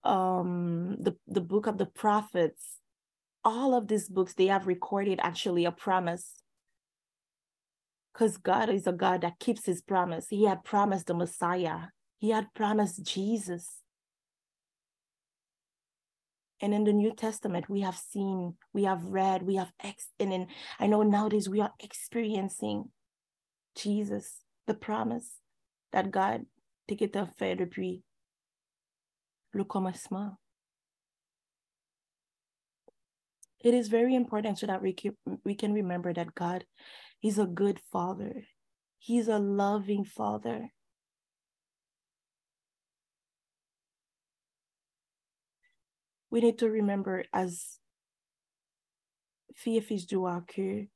um 0.04 0.96
the 1.00 1.16
the 1.26 1.40
book 1.40 1.66
of 1.66 1.76
the 1.76 1.86
prophets 1.86 2.78
all 3.44 3.74
of 3.74 3.88
these 3.88 4.08
books 4.08 4.34
they 4.34 4.46
have 4.46 4.66
recorded 4.66 5.18
actually 5.22 5.64
a 5.64 5.72
promise 5.72 6.42
because 8.16 8.38
god 8.38 8.70
is 8.70 8.86
a 8.86 8.92
god 8.92 9.20
that 9.20 9.38
keeps 9.38 9.66
his 9.66 9.82
promise. 9.82 10.28
He 10.28 10.44
had 10.44 10.64
promised 10.64 11.06
the 11.06 11.14
messiah. 11.14 11.88
He 12.18 12.30
had 12.30 12.54
promised 12.54 13.04
jesus. 13.04 13.82
And 16.62 16.72
in 16.72 16.84
the 16.84 16.92
new 16.92 17.14
testament 17.14 17.68
we 17.68 17.82
have 17.82 17.96
seen 17.96 18.54
we 18.72 18.84
have 18.84 19.04
read 19.04 19.42
we 19.42 19.56
have 19.56 19.72
ex 19.84 20.08
and 20.18 20.32
in 20.32 20.46
i 20.80 20.86
know 20.86 21.02
nowadays 21.02 21.50
we 21.50 21.60
are 21.60 21.72
experiencing 21.80 22.86
jesus 23.74 24.38
the 24.66 24.72
promise 24.72 25.40
that 25.92 26.10
God 26.10 26.46
t'était 26.88 27.28
fait 27.36 27.56
depuis 27.56 28.02
le. 29.52 30.36
It 33.60 33.74
is 33.74 33.88
very 33.88 34.14
important 34.14 34.58
so 34.58 34.66
that 34.66 34.82
we 34.82 34.92
keep, 34.92 35.14
we 35.44 35.54
can 35.54 35.72
remember 35.72 36.12
that 36.14 36.34
God 36.34 36.64
is 37.26 37.38
a 37.38 37.46
good 37.46 37.80
father. 37.92 38.44
He's 38.98 39.28
a 39.28 39.38
loving 39.38 40.04
father. 40.04 40.72
We 46.30 46.40
need 46.40 46.58
to 46.58 46.70
remember 46.70 47.24
as 47.32 47.78
fille 49.54 49.78
et 49.78 49.84
fils 49.84 50.06
du 50.06 50.18
roi 50.18 50.42
que 50.46 50.86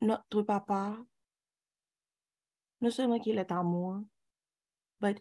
notre 0.00 0.42
papa 0.42 0.96
non 2.80 2.90
seulement 2.90 3.18
qu'il 3.18 3.38
est 3.38 3.52
amour, 3.52 4.02
but 5.00 5.20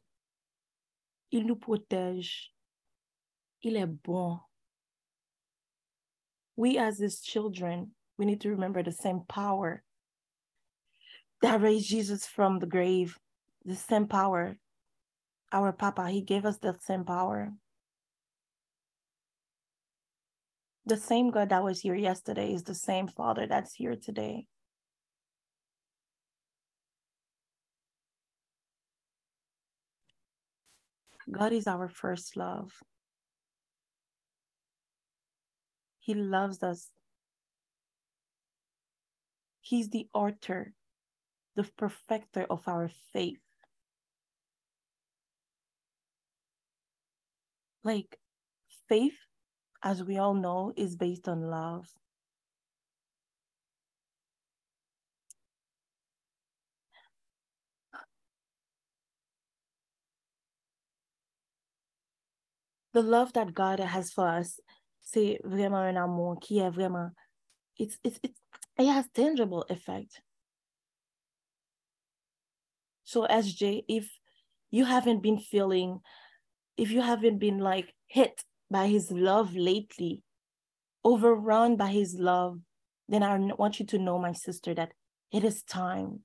il 1.32 1.46
nous 1.46 1.58
protège. 1.58 2.54
Il 3.62 3.76
est 3.76 3.86
bon. 3.86 4.40
We 6.56 6.78
as 6.78 7.00
his 7.00 7.22
children, 7.22 7.92
we 8.20 8.26
need 8.26 8.42
to 8.42 8.50
remember 8.50 8.84
the 8.84 8.92
same 8.92 9.22
power 9.30 9.82
that 11.42 11.62
raised 11.62 11.90
Jesus 11.90 12.28
from 12.28 12.60
the 12.60 12.66
grave, 12.66 13.18
the 13.64 13.76
same 13.76 14.08
power. 14.08 14.58
Our 15.54 15.72
Papa, 15.72 16.10
he 16.10 16.22
gave 16.22 16.46
us 16.46 16.58
the 16.58 16.76
same 16.82 17.06
power. 17.06 17.54
The 20.86 20.98
same 20.98 21.32
God 21.32 21.50
that 21.50 21.64
was 21.64 21.80
here 21.80 21.96
yesterday 21.96 22.54
is 22.54 22.64
the 22.64 22.76
same 22.76 23.08
Father 23.08 23.48
that's 23.48 23.74
here 23.74 23.96
today. 23.96 24.48
God 31.32 31.54
is 31.54 31.68
our 31.68 31.88
first 31.88 32.36
love. 32.36 32.72
He 36.00 36.16
loves 36.16 36.62
us. 36.64 36.90
He's 39.70 39.90
the 39.90 40.08
author, 40.16 40.74
the 41.56 41.64
perfecter 41.78 42.48
of 42.50 42.68
our 42.68 42.90
faith. 43.14 43.38
Like 47.84 48.18
faith, 48.88 49.14
as 49.84 50.04
we 50.04 50.18
all 50.18 50.34
know, 50.34 50.74
is 50.76 50.96
based 50.96 51.30
on 51.30 51.52
love. 51.52 51.88
the 62.92 63.04
love 63.04 63.34
that 63.34 63.54
God 63.54 63.80
has 63.80 64.12
for 64.12 64.28
us, 64.28 64.60
c'est 65.00 65.40
vraiment 65.46 65.88
un 65.88 65.96
amour 65.96 66.38
qui 66.42 66.58
est 66.58 66.74
vraiment, 66.74 67.12
it's, 67.78 68.00
it's, 68.04 68.20
it's, 68.24 68.40
it 68.80 68.88
has 68.88 69.06
tangible 69.14 69.66
effect. 69.70 70.22
So 73.04 73.26
SJ, 73.28 73.84
if 73.88 74.10
you 74.72 74.86
haven't 74.86 75.22
been 75.22 75.40
feeling, 75.40 76.00
if 76.78 76.92
you 76.92 77.02
haven't 77.02 77.40
been 77.40 77.60
like 77.60 77.94
hit 78.08 78.44
by 78.72 78.88
his 78.88 79.12
love 79.12 79.56
lately, 79.56 80.24
overrun 81.04 81.76
by 81.76 81.90
his 81.90 82.16
love, 82.20 82.60
then 83.08 83.24
I 83.24 83.38
want 83.58 83.80
you 83.80 83.86
to 83.88 83.98
know, 83.98 84.20
my 84.20 84.34
sister, 84.34 84.74
that 84.76 84.94
it 85.32 85.44
is 85.44 85.64
time 85.64 86.22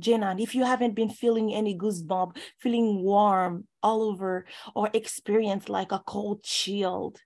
Jenna, 0.00 0.36
if 0.38 0.54
you 0.54 0.64
haven't 0.64 0.94
been 0.94 1.10
feeling 1.10 1.52
any 1.52 1.76
goosebump, 1.76 2.36
feeling 2.58 3.02
warm 3.02 3.66
all 3.82 4.02
over, 4.02 4.46
or 4.74 4.90
experienced 4.94 5.68
like 5.68 5.90
a 5.90 6.02
cold 6.06 6.46
shield, 6.46 7.20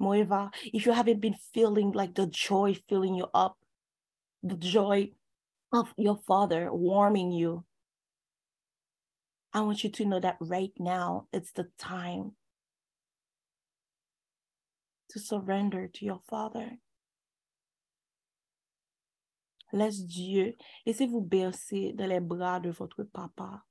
Moeva, 0.00 0.50
if 0.72 0.86
you 0.86 0.92
haven't 0.92 1.20
been 1.20 1.36
feeling 1.54 1.92
like 1.92 2.14
the 2.14 2.26
joy 2.26 2.76
filling 2.88 3.14
you 3.14 3.26
up, 3.32 3.56
the 4.42 4.56
joy 4.56 5.10
of 5.72 5.92
your 5.96 6.18
father 6.26 6.72
warming 6.72 7.32
you, 7.32 7.64
I 9.52 9.60
want 9.60 9.82
you 9.84 9.90
to 9.90 10.04
know 10.04 10.20
that 10.20 10.36
right 10.40 10.72
now 10.78 11.28
it's 11.32 11.52
the 11.52 11.68
time 11.78 12.32
to 15.10 15.18
surrender 15.18 15.88
to 15.88 16.04
your 16.04 16.20
father. 16.28 16.78
Laisse 19.72 20.00
Dieu, 20.06 20.54
laissez-vous 20.86 21.22
bercer 21.22 21.92
dans 21.96 22.08
les 22.08 22.20
bras 22.20 22.60
de 22.60 22.70
votre 22.70 23.02
papa. 23.04 23.64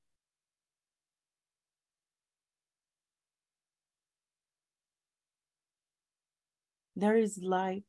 There 6.95 7.17
is 7.17 7.39
life. 7.41 7.83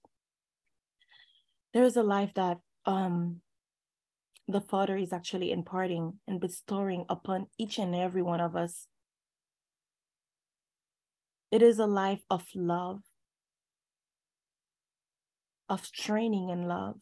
There 1.72 1.84
is 1.84 1.96
a 1.96 2.02
life 2.02 2.32
that 2.34 2.58
um 2.84 3.40
the 4.48 4.60
Father 4.60 4.96
is 4.96 5.12
actually 5.12 5.50
imparting 5.50 6.20
and 6.26 6.40
bestowing 6.40 7.04
upon 7.08 7.48
each 7.58 7.78
and 7.78 7.94
every 7.94 8.22
one 8.22 8.40
of 8.40 8.54
us. 8.54 8.86
It 11.50 11.62
is 11.62 11.78
a 11.78 11.86
life 11.86 12.22
of 12.30 12.44
love, 12.54 13.02
of 15.68 15.90
training 15.92 16.50
and 16.50 16.68
love. 16.68 16.96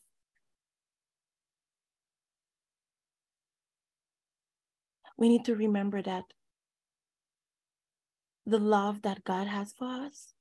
We 5.16 5.28
need 5.28 5.44
to 5.44 5.54
remember 5.54 6.02
that 6.02 6.24
the 8.46 8.58
love 8.58 9.02
that 9.02 9.24
God 9.24 9.46
has 9.46 9.72
for 9.72 9.86
us, 9.86 10.33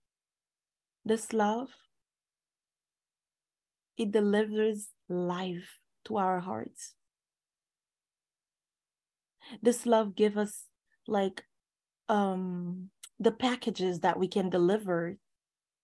this 1.06 1.34
love, 1.34 1.70
it 3.98 4.12
delivers 4.12 4.90
life 5.10 5.80
to 6.06 6.18
our 6.18 6.40
hearts. 6.40 6.96
This 9.62 9.86
love 9.86 10.16
gives 10.16 10.38
us 10.38 10.64
like 11.08 11.44
um 12.10 12.90
the 13.20 13.32
packages 13.32 14.00
that 14.00 14.18
we 14.20 14.28
can 14.28 14.50
deliver 14.50 15.18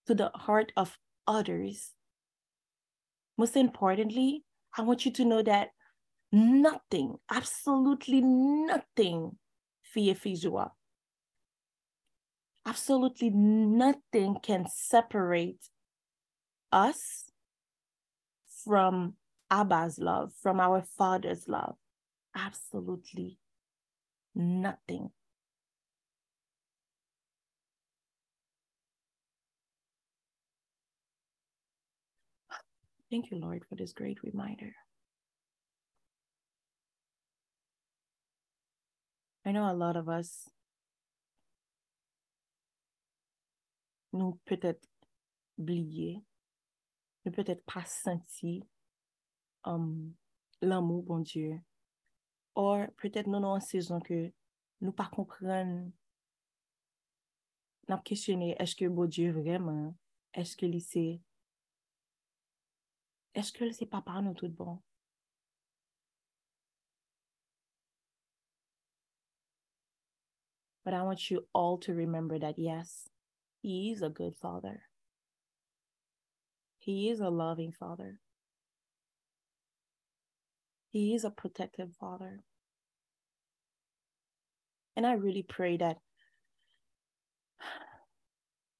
to 0.06 0.14
the 0.14 0.30
heart 0.34 0.72
of 0.76 0.98
others. 1.26 1.92
Most 3.38 3.56
importantly, 3.56 4.44
I 4.76 4.82
want 4.82 5.04
you 5.04 5.12
to 5.12 5.24
know 5.24 5.42
that 5.42 5.68
nothing, 6.32 7.16
absolutely 7.30 8.20
nothing, 8.20 9.36
Fiefizua, 9.94 10.70
absolutely 12.66 13.30
nothing 13.30 14.36
can 14.42 14.66
separate 14.68 15.68
us 16.72 17.30
from 18.64 19.14
Abba's 19.50 19.98
love, 19.98 20.32
from 20.40 20.60
our 20.60 20.82
Father's 20.82 21.48
love. 21.48 21.76
Absolutely 22.36 23.38
nothing. 24.34 25.10
Thank 33.10 33.32
you, 33.32 33.38
Lord, 33.38 33.64
for 33.68 33.74
this 33.74 33.92
great 33.92 34.22
reminder. 34.22 34.72
I 39.44 39.50
know 39.50 39.68
a 39.68 39.74
lot 39.74 39.96
of 39.96 40.08
us 40.08 40.48
nous 44.12 44.38
peut-être 44.44 44.86
oublié, 45.58 46.22
ne 47.24 47.30
peut-être 47.30 47.64
pas 47.64 47.84
senti 47.84 48.64
um, 49.64 50.14
l'amour, 50.60 51.02
bon 51.02 51.18
Dieu. 51.20 51.60
Or, 52.54 52.86
peut-être 52.96 53.26
nous 53.26 53.40
dans 53.40 53.54
une 53.54 53.60
saison 53.60 54.00
que 54.00 54.32
nous 54.80 54.92
pas 54.92 55.08
comprendre, 55.08 55.90
nous 57.88 57.98
questionner, 57.98 58.56
est-ce 58.58 58.76
que 58.76 58.86
bon 58.86 59.06
Dieu 59.06 59.32
vraiment, 59.32 59.94
est-ce 60.34 60.56
que 60.56 60.78
c'est, 60.78 61.20
est-ce 63.34 63.52
que 63.52 63.70
c'est 63.72 63.86
papa 63.86 64.20
nous 64.22 64.34
tout 64.34 64.48
bon? 64.48 64.80
But 70.82 70.94
I 70.94 71.02
want 71.02 71.30
you 71.30 71.46
all 71.52 71.78
to 71.80 71.92
remember 71.92 72.38
that 72.38 72.58
yes, 72.58 73.08
He 73.62 73.90
is 73.90 74.02
a 74.02 74.08
good 74.08 74.34
father. 74.40 74.82
He 76.78 77.10
is 77.10 77.20
a 77.20 77.28
loving 77.28 77.72
father. 77.72 78.18
He 80.90 81.14
is 81.14 81.24
a 81.24 81.30
protective 81.30 81.90
father. 82.00 82.40
And 84.96 85.06
I 85.06 85.12
really 85.12 85.44
pray 85.48 85.76
that 85.76 85.98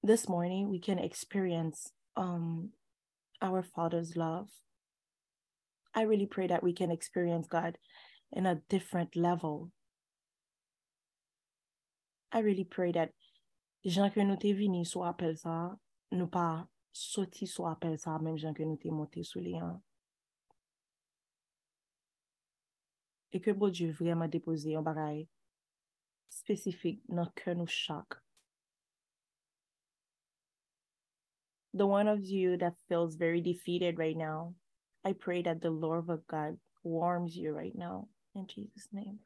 this 0.02 0.28
morning 0.28 0.70
we 0.70 0.80
can 0.80 0.98
experience 0.98 1.92
um, 2.16 2.70
our 3.42 3.62
Father's 3.62 4.16
love. 4.16 4.48
I 5.94 6.02
really 6.02 6.26
pray 6.26 6.46
that 6.46 6.62
we 6.62 6.72
can 6.72 6.90
experience 6.90 7.46
God 7.48 7.76
in 8.32 8.46
a 8.46 8.60
different 8.68 9.16
level. 9.16 9.70
I 12.32 12.40
really 12.40 12.64
pray 12.64 12.92
that 12.92 13.10
jan 13.84 14.10
ke 14.12 14.24
nou 14.24 14.36
te 14.40 14.52
vini 14.56 14.84
sou 14.84 15.04
apel 15.08 15.36
sa, 15.40 15.72
nou 16.12 16.28
pa 16.28 16.66
soti 16.92 17.46
sou 17.48 17.68
apel 17.70 17.96
sa, 17.98 18.18
menm 18.18 18.36
jan 18.36 18.56
ke 18.56 18.66
nou 18.66 18.80
te 18.80 18.92
monte 18.92 19.24
sou 19.24 19.40
li 19.42 19.56
an. 19.56 19.78
E 23.30 23.38
ke 23.38 23.54
bo 23.54 23.70
Diyo 23.70 23.94
vreman 23.94 24.30
depose 24.30 24.72
yon 24.72 24.84
bagay 24.84 25.22
spesifik 26.30 27.00
nan 27.08 27.30
ke 27.34 27.54
nou 27.54 27.66
chak. 27.66 28.18
The 31.72 31.86
one 31.86 32.08
of 32.08 32.24
you 32.24 32.56
that 32.58 32.74
feels 32.88 33.14
very 33.14 33.40
defeated 33.40 33.98
right 33.98 34.16
now, 34.16 34.54
I 35.04 35.12
pray 35.12 35.42
that 35.42 35.62
the 35.62 35.70
Lord 35.70 36.10
of 36.10 36.26
God 36.26 36.58
warms 36.82 37.36
you 37.36 37.52
right 37.52 37.74
now. 37.74 38.08
In 38.34 38.46
Jesus' 38.46 38.88
name. 38.92 39.20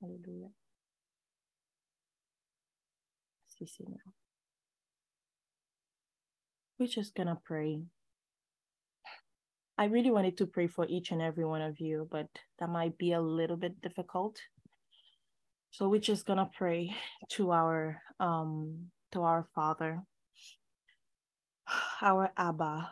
Hallelujah. 0.00 0.57
We're 6.78 6.86
just 6.86 7.14
gonna 7.14 7.40
pray. 7.44 7.82
I 9.76 9.84
really 9.84 10.10
wanted 10.10 10.36
to 10.38 10.46
pray 10.46 10.66
for 10.66 10.86
each 10.88 11.10
and 11.10 11.22
every 11.22 11.44
one 11.44 11.62
of 11.62 11.80
you, 11.80 12.08
but 12.10 12.26
that 12.58 12.68
might 12.68 12.98
be 12.98 13.12
a 13.12 13.20
little 13.20 13.56
bit 13.56 13.80
difficult. 13.80 14.40
So 15.70 15.88
we're 15.88 16.00
just 16.00 16.26
gonna 16.26 16.50
pray 16.56 16.94
to 17.30 17.52
our 17.52 18.02
um 18.20 18.90
to 19.12 19.22
our 19.22 19.46
Father, 19.54 20.02
our 22.02 22.32
Abba. 22.36 22.90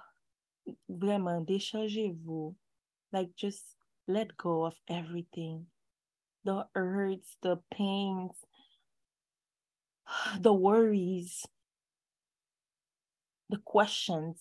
Vraiment, 0.90 1.46
déchargez-vous. 1.46 2.54
Like 3.12 3.36
just 3.36 3.62
let 4.08 4.36
go 4.36 4.64
of 4.64 4.74
everything 4.88 5.66
the 6.46 6.64
hurts, 6.74 7.36
the 7.42 7.58
pains, 7.74 8.30
the 10.40 10.52
worries, 10.52 11.44
the 13.48 13.58
questions. 13.58 14.40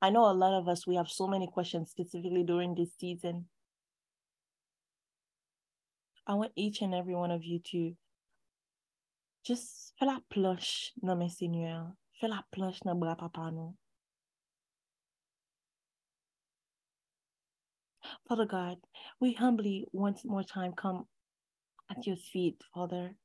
I 0.00 0.10
know 0.10 0.30
a 0.30 0.32
lot 0.32 0.54
of 0.54 0.68
us, 0.68 0.86
we 0.86 0.96
have 0.96 1.08
so 1.08 1.26
many 1.26 1.46
questions 1.46 1.90
specifically 1.90 2.42
during 2.42 2.74
this 2.74 2.90
season. 2.98 3.46
I 6.26 6.34
want 6.34 6.52
each 6.56 6.80
and 6.80 6.94
every 6.94 7.14
one 7.14 7.30
of 7.30 7.44
you 7.44 7.60
to 7.70 7.96
just 9.44 9.92
fais 9.98 10.06
la 10.06 10.20
planche 10.30 10.92
dans 11.02 11.16
mes 11.18 11.28
seigneurs. 11.28 11.92
Fais 12.20 12.28
la 12.28 12.42
planche 12.50 12.80
dans 12.80 12.98
bras 12.98 13.16
papa 13.16 13.50
nous. 13.52 13.74
Father 18.28 18.46
God, 18.46 18.78
we 19.20 19.32
humbly 19.32 19.86
once 19.92 20.24
more 20.24 20.42
time 20.42 20.72
come 20.72 21.06
at 21.90 22.06
your 22.06 22.16
feet, 22.16 22.62
Father. 22.72 23.16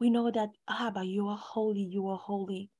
We 0.00 0.10
know 0.10 0.30
that, 0.30 0.50
Abba, 0.68 1.04
you 1.04 1.28
are 1.28 1.36
holy, 1.36 1.82
you 1.82 2.08
are 2.08 2.18
holy. 2.18 2.70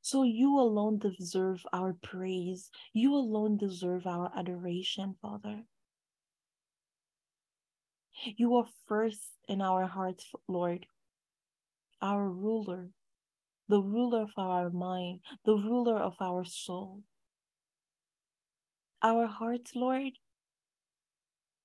So 0.00 0.22
you 0.22 0.58
alone 0.58 0.98
deserve 0.98 1.64
our 1.72 1.92
praise. 1.92 2.70
You 2.92 3.14
alone 3.14 3.58
deserve 3.58 4.06
our 4.06 4.32
adoration, 4.36 5.16
Father. 5.20 5.64
You 8.36 8.56
are 8.56 8.66
first 8.86 9.32
in 9.48 9.60
our 9.60 9.86
hearts, 9.86 10.32
Lord, 10.48 10.86
our 12.00 12.28
ruler, 12.28 12.90
the 13.68 13.82
ruler 13.82 14.22
of 14.22 14.32
our 14.36 14.70
mind, 14.70 15.20
the 15.44 15.54
ruler 15.54 15.98
of 15.98 16.14
our 16.20 16.44
soul. 16.44 17.02
Our 19.02 19.26
hearts, 19.26 19.74
Lord, 19.74 20.12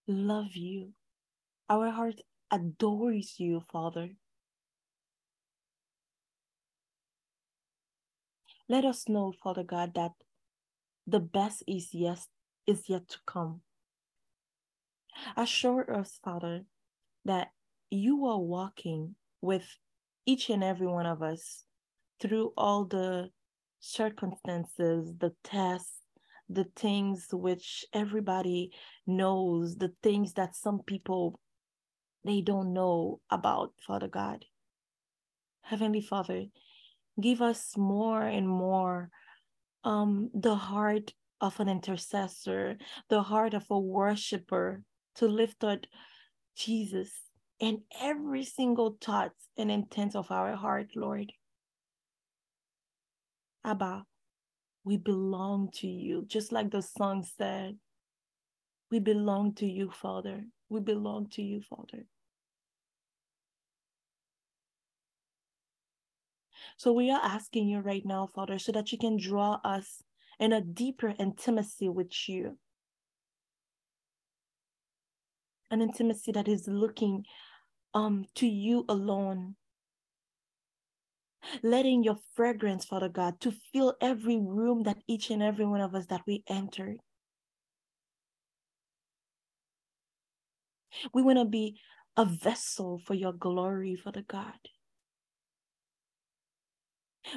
love 0.07 0.55
you. 0.55 0.93
Our 1.69 1.91
hearts 1.91 2.21
adores 2.51 3.39
you, 3.39 3.63
Father. 3.71 4.11
Let 8.71 8.85
us 8.85 9.09
know, 9.09 9.33
Father 9.43 9.63
God, 9.63 9.95
that 9.95 10.13
the 11.05 11.19
best 11.19 11.61
is 11.67 11.89
yes 11.91 12.29
is 12.65 12.87
yet 12.87 13.05
to 13.09 13.17
come. 13.27 13.63
Assure 15.35 15.93
us, 15.93 16.21
Father, 16.23 16.61
that 17.25 17.49
you 17.89 18.25
are 18.27 18.39
walking 18.39 19.15
with 19.41 19.67
each 20.25 20.49
and 20.49 20.63
every 20.63 20.87
one 20.87 21.05
of 21.05 21.21
us 21.21 21.65
through 22.21 22.53
all 22.55 22.85
the 22.85 23.31
circumstances, 23.81 25.15
the 25.19 25.33
tests, 25.43 25.99
the 26.47 26.67
things 26.73 27.27
which 27.33 27.83
everybody 27.91 28.71
knows, 29.05 29.75
the 29.75 29.91
things 30.01 30.31
that 30.35 30.55
some 30.55 30.79
people 30.87 31.37
they 32.23 32.39
don't 32.39 32.71
know 32.71 33.19
about, 33.29 33.73
Father 33.85 34.07
God. 34.07 34.45
Heavenly 35.63 36.01
Father, 36.01 36.45
give 37.19 37.41
us 37.41 37.75
more 37.77 38.21
and 38.21 38.47
more 38.47 39.09
um, 39.83 40.29
the 40.33 40.55
heart 40.55 41.13
of 41.39 41.59
an 41.59 41.67
intercessor, 41.67 42.77
the 43.09 43.23
heart 43.23 43.53
of 43.53 43.65
a 43.69 43.79
worshiper 43.79 44.83
to 45.15 45.27
lift 45.27 45.63
up 45.63 45.79
Jesus 46.55 47.11
in 47.59 47.81
every 47.99 48.43
single 48.43 48.97
thought 49.01 49.33
and 49.57 49.71
intent 49.71 50.15
of 50.15 50.31
our 50.31 50.55
heart, 50.55 50.91
Lord. 50.95 51.31
Abba, 53.63 54.05
we 54.83 54.97
belong 54.97 55.69
to 55.75 55.87
you, 55.87 56.25
just 56.27 56.51
like 56.51 56.71
the 56.71 56.81
song 56.81 57.23
said. 57.37 57.77
We 58.89 58.99
belong 58.99 59.53
to 59.55 59.65
you, 59.65 59.91
Father. 59.91 60.43
We 60.69 60.79
belong 60.79 61.29
to 61.29 61.41
you, 61.41 61.61
Father. 61.61 62.05
So 66.81 66.91
we 66.91 67.11
are 67.11 67.21
asking 67.21 67.69
you 67.69 67.77
right 67.77 68.03
now, 68.03 68.25
Father, 68.33 68.57
so 68.57 68.71
that 68.71 68.91
you 68.91 68.97
can 68.97 69.15
draw 69.15 69.59
us 69.63 70.01
in 70.39 70.51
a 70.51 70.61
deeper 70.61 71.13
intimacy 71.19 71.87
with 71.87 72.27
you. 72.27 72.57
An 75.69 75.83
intimacy 75.83 76.31
that 76.31 76.47
is 76.47 76.67
looking 76.67 77.25
um 77.93 78.25
to 78.33 78.47
you 78.47 78.83
alone. 78.89 79.57
Letting 81.61 82.03
your 82.03 82.17
fragrance, 82.33 82.83
Father 82.83 83.09
God, 83.09 83.39
to 83.41 83.51
fill 83.51 83.93
every 84.01 84.39
room 84.39 84.81
that 84.85 85.03
each 85.07 85.29
and 85.29 85.43
every 85.43 85.67
one 85.67 85.81
of 85.81 85.93
us 85.93 86.07
that 86.07 86.21
we 86.25 86.43
entered. 86.47 86.97
We 91.13 91.21
want 91.21 91.37
to 91.37 91.45
be 91.45 91.77
a 92.17 92.25
vessel 92.25 92.99
for 93.05 93.13
your 93.13 93.33
glory, 93.33 93.95
Father 93.95 94.23
God. 94.27 94.57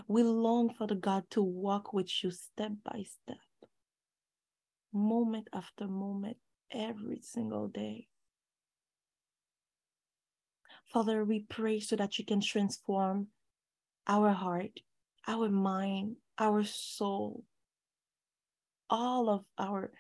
We 0.09 0.22
long 0.22 0.74
for 0.74 0.87
the 0.87 0.94
God 0.94 1.24
to 1.30 1.42
walk 1.42 1.92
with 1.92 2.11
you 2.22 2.30
step 2.30 2.72
by 2.85 3.04
step, 3.04 3.38
moment 4.92 5.48
after 5.52 5.87
moment, 5.87 6.37
every 6.70 7.20
single 7.22 7.68
day. 7.68 8.09
Father, 10.92 11.24
we 11.24 11.40
pray 11.48 11.80
so 11.80 11.96
that 11.96 12.18
you 12.18 12.24
can 12.24 12.40
transform 12.40 13.28
our 14.07 14.33
heart, 14.33 14.80
our 15.26 15.48
mind, 15.48 16.16
our 16.38 16.64
soul, 16.64 17.44
all 18.90 19.28
of 19.28 19.44
our 19.59 19.92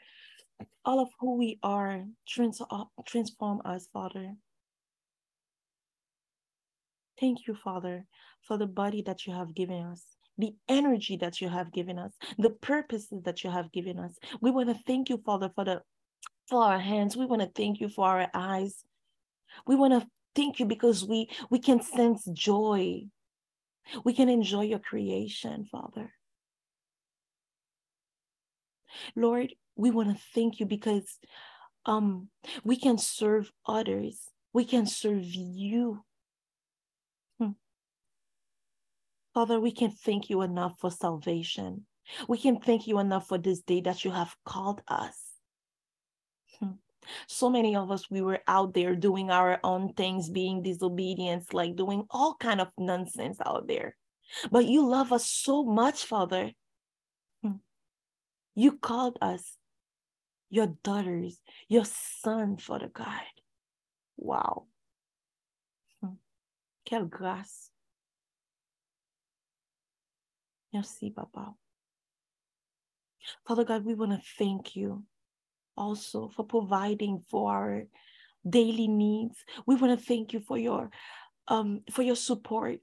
all 0.84 1.00
of 1.00 1.08
who 1.18 1.36
we 1.36 1.58
are 1.62 2.04
trans- 2.28 2.60
transform 3.06 3.60
us 3.64 3.88
father 3.92 4.34
thank 7.18 7.46
you 7.46 7.54
father 7.54 8.06
for 8.46 8.58
the 8.58 8.66
body 8.66 9.02
that 9.02 9.26
you 9.26 9.32
have 9.32 9.54
given 9.54 9.82
us, 9.86 10.02
the 10.38 10.54
energy 10.68 11.16
that 11.16 11.40
you 11.40 11.48
have 11.48 11.72
given 11.72 11.98
us, 11.98 12.12
the 12.38 12.50
purposes 12.50 13.22
that 13.24 13.44
you 13.44 13.50
have 13.50 13.72
given 13.72 13.98
us. 13.98 14.16
We 14.40 14.50
want 14.50 14.68
to 14.68 14.82
thank 14.86 15.08
you, 15.08 15.20
Father, 15.24 15.50
for 15.54 15.64
the 15.64 15.82
for 16.48 16.62
our 16.62 16.78
hands. 16.78 17.16
We 17.16 17.26
want 17.26 17.42
to 17.42 17.50
thank 17.54 17.80
you 17.80 17.88
for 17.88 18.06
our 18.06 18.28
eyes. 18.34 18.84
We 19.66 19.76
want 19.76 19.94
to 19.94 20.08
thank 20.34 20.58
you 20.58 20.66
because 20.66 21.04
we 21.04 21.30
we 21.50 21.58
can 21.58 21.80
sense 21.80 22.24
joy. 22.32 23.04
We 24.04 24.14
can 24.14 24.28
enjoy 24.28 24.62
your 24.62 24.78
creation, 24.78 25.66
Father. 25.70 26.12
Lord, 29.16 29.52
we 29.76 29.90
want 29.90 30.16
to 30.16 30.22
thank 30.34 30.60
you 30.60 30.66
because 30.66 31.18
um 31.86 32.28
we 32.62 32.76
can 32.76 32.98
serve 32.98 33.50
others. 33.66 34.20
We 34.52 34.64
can 34.64 34.86
serve 34.86 35.24
you 35.24 36.04
Father, 39.34 39.58
we 39.58 39.72
can 39.72 39.90
thank 39.90 40.30
you 40.30 40.42
enough 40.42 40.78
for 40.78 40.92
salvation. 40.92 41.86
We 42.28 42.38
can 42.38 42.60
thank 42.60 42.86
you 42.86 43.00
enough 43.00 43.26
for 43.26 43.36
this 43.36 43.60
day 43.62 43.80
that 43.80 44.04
you 44.04 44.12
have 44.12 44.36
called 44.44 44.80
us. 44.86 45.18
Hmm. 46.60 46.78
So 47.26 47.50
many 47.50 47.74
of 47.74 47.90
us, 47.90 48.08
we 48.08 48.22
were 48.22 48.40
out 48.46 48.74
there 48.74 48.94
doing 48.94 49.30
our 49.30 49.58
own 49.64 49.92
things, 49.94 50.30
being 50.30 50.62
disobedient, 50.62 51.52
like 51.52 51.74
doing 51.74 52.04
all 52.10 52.36
kind 52.38 52.60
of 52.60 52.68
nonsense 52.78 53.38
out 53.44 53.66
there. 53.66 53.96
But 54.52 54.66
you 54.66 54.86
love 54.86 55.12
us 55.12 55.28
so 55.28 55.64
much, 55.64 56.04
Father. 56.04 56.52
Hmm. 57.42 57.58
You 58.54 58.78
called 58.78 59.18
us 59.20 59.56
your 60.48 60.68
daughters, 60.84 61.40
your 61.68 61.84
son, 61.84 62.56
Father 62.56 62.88
God. 62.92 63.26
Wow. 64.16 64.66
Hmm. 66.00 66.18
Quelle 66.88 67.06
grâce. 67.06 67.73
Merci, 70.74 71.10
Papa. 71.10 71.54
Father 73.46 73.64
God, 73.64 73.84
we 73.84 73.94
want 73.94 74.10
to 74.10 74.20
thank 74.36 74.74
you 74.74 75.04
also 75.76 76.28
for 76.34 76.44
providing 76.44 77.22
for 77.30 77.52
our 77.52 77.84
daily 78.48 78.88
needs. 78.88 79.36
We 79.66 79.76
want 79.76 79.98
to 79.98 80.04
thank 80.04 80.32
you 80.32 80.40
for 80.40 80.58
your 80.58 80.90
um 81.46 81.82
for 81.92 82.02
your 82.02 82.16
support. 82.16 82.80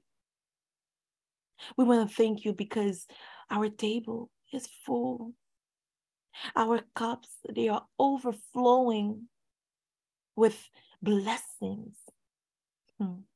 We 1.76 1.84
want 1.84 2.08
to 2.08 2.16
thank 2.16 2.46
you 2.46 2.54
because 2.54 3.06
our 3.50 3.68
table 3.68 4.30
is 4.54 4.66
full. 4.86 5.34
Our 6.56 6.80
cups, 6.94 7.28
they 7.54 7.68
are 7.68 7.84
overflowing 7.98 9.28
with 10.34 10.58
blessings. 11.02 11.96
Hmm. 12.98 13.28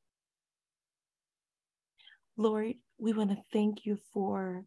Lord, 2.38 2.76
we 2.98 3.12
want 3.12 3.30
to 3.30 3.42
thank 3.52 3.85
you 3.85 3.98
for 4.12 4.64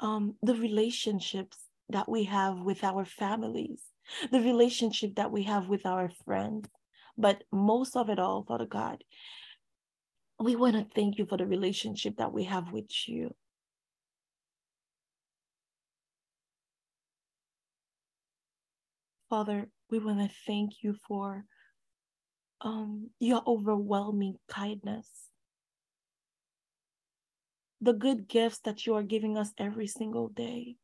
um, 0.00 0.34
the 0.42 0.54
relationships 0.54 1.58
that 1.88 2.08
we 2.08 2.24
have 2.24 2.58
with 2.58 2.82
our 2.82 3.04
families, 3.04 3.82
the 4.30 4.40
relationship 4.40 5.14
that 5.16 5.30
we 5.30 5.44
have 5.44 5.68
with 5.68 5.86
our 5.86 6.10
friends. 6.24 6.68
But 7.16 7.44
most 7.52 7.96
of 7.96 8.08
it 8.08 8.18
all, 8.18 8.44
Father 8.44 8.66
God, 8.66 9.04
we 10.40 10.56
want 10.56 10.74
to 10.74 10.86
thank 10.94 11.18
you 11.18 11.26
for 11.26 11.36
the 11.36 11.46
relationship 11.46 12.16
that 12.16 12.32
we 12.32 12.44
have 12.44 12.72
with 12.72 12.90
you. 13.06 13.34
Father, 19.30 19.68
we 19.88 19.98
want 19.98 20.18
to 20.18 20.36
thank 20.46 20.82
you 20.82 20.96
for 21.06 21.44
um, 22.60 23.10
your 23.18 23.42
overwhelming 23.46 24.36
kindness 24.48 25.08
the 27.82 27.92
good 27.92 28.28
gifts 28.28 28.60
that 28.60 28.86
you 28.86 28.94
are 28.94 29.02
giving 29.02 29.36
us 29.36 29.50
every 29.58 29.88
single 29.88 30.28
day. 30.28 30.76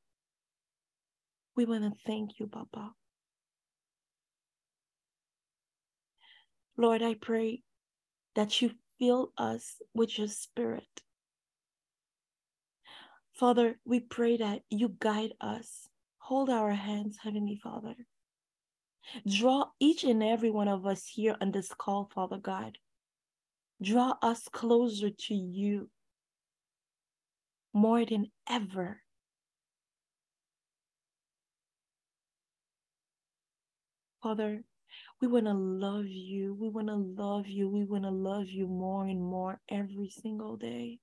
We 1.55 1.65
want 1.65 1.85
to 1.85 1.93
thank 2.05 2.41
you, 2.41 2.49
Papa. 2.49 2.91
Lord, 6.77 7.03
I 7.03 7.15
pray 7.15 7.63
that 8.35 8.61
you 8.61 8.73
fill 8.99 9.33
us 9.39 9.77
with 9.95 10.19
your 10.19 10.27
spirit. 10.27 10.89
Father, 13.33 13.79
we 13.85 14.01
pray 14.01 14.37
that 14.37 14.63
you 14.69 14.89
guide 14.99 15.35
us. 15.41 15.89
Hold 16.19 16.51
our 16.51 16.73
hands, 16.73 17.19
Heavenly 17.23 17.61
Father. 17.63 17.95
Draw 19.27 19.67
each 19.79 20.03
and 20.03 20.21
every 20.21 20.51
one 20.51 20.69
of 20.69 20.85
us 20.85 21.07
here 21.07 21.37
on 21.41 21.53
this 21.53 21.73
call, 21.79 22.11
Father 22.13 22.39
God. 22.39 22.77
Draw 23.81 24.15
us 24.21 24.49
closer 24.53 25.11
to 25.11 25.35
you 25.35 25.89
more 27.79 28.05
than 28.05 28.27
ever. 28.51 29.03
Father, 34.23 34.65
we 35.21 35.29
want 35.29 35.47
to 35.47 35.55
love 35.55 36.07
you. 36.07 36.55
We 36.55 36.69
want 36.69 36.89
to 36.89 36.97
love 36.97 37.47
you. 37.47 37.69
We 37.69 37.85
want 37.85 38.05
to 38.05 38.11
love 38.11 38.49
you 38.49 38.67
more 38.67 39.07
and 39.07 39.23
more 39.23 39.61
every 39.69 40.11
single 40.11 40.57
day. 40.57 40.99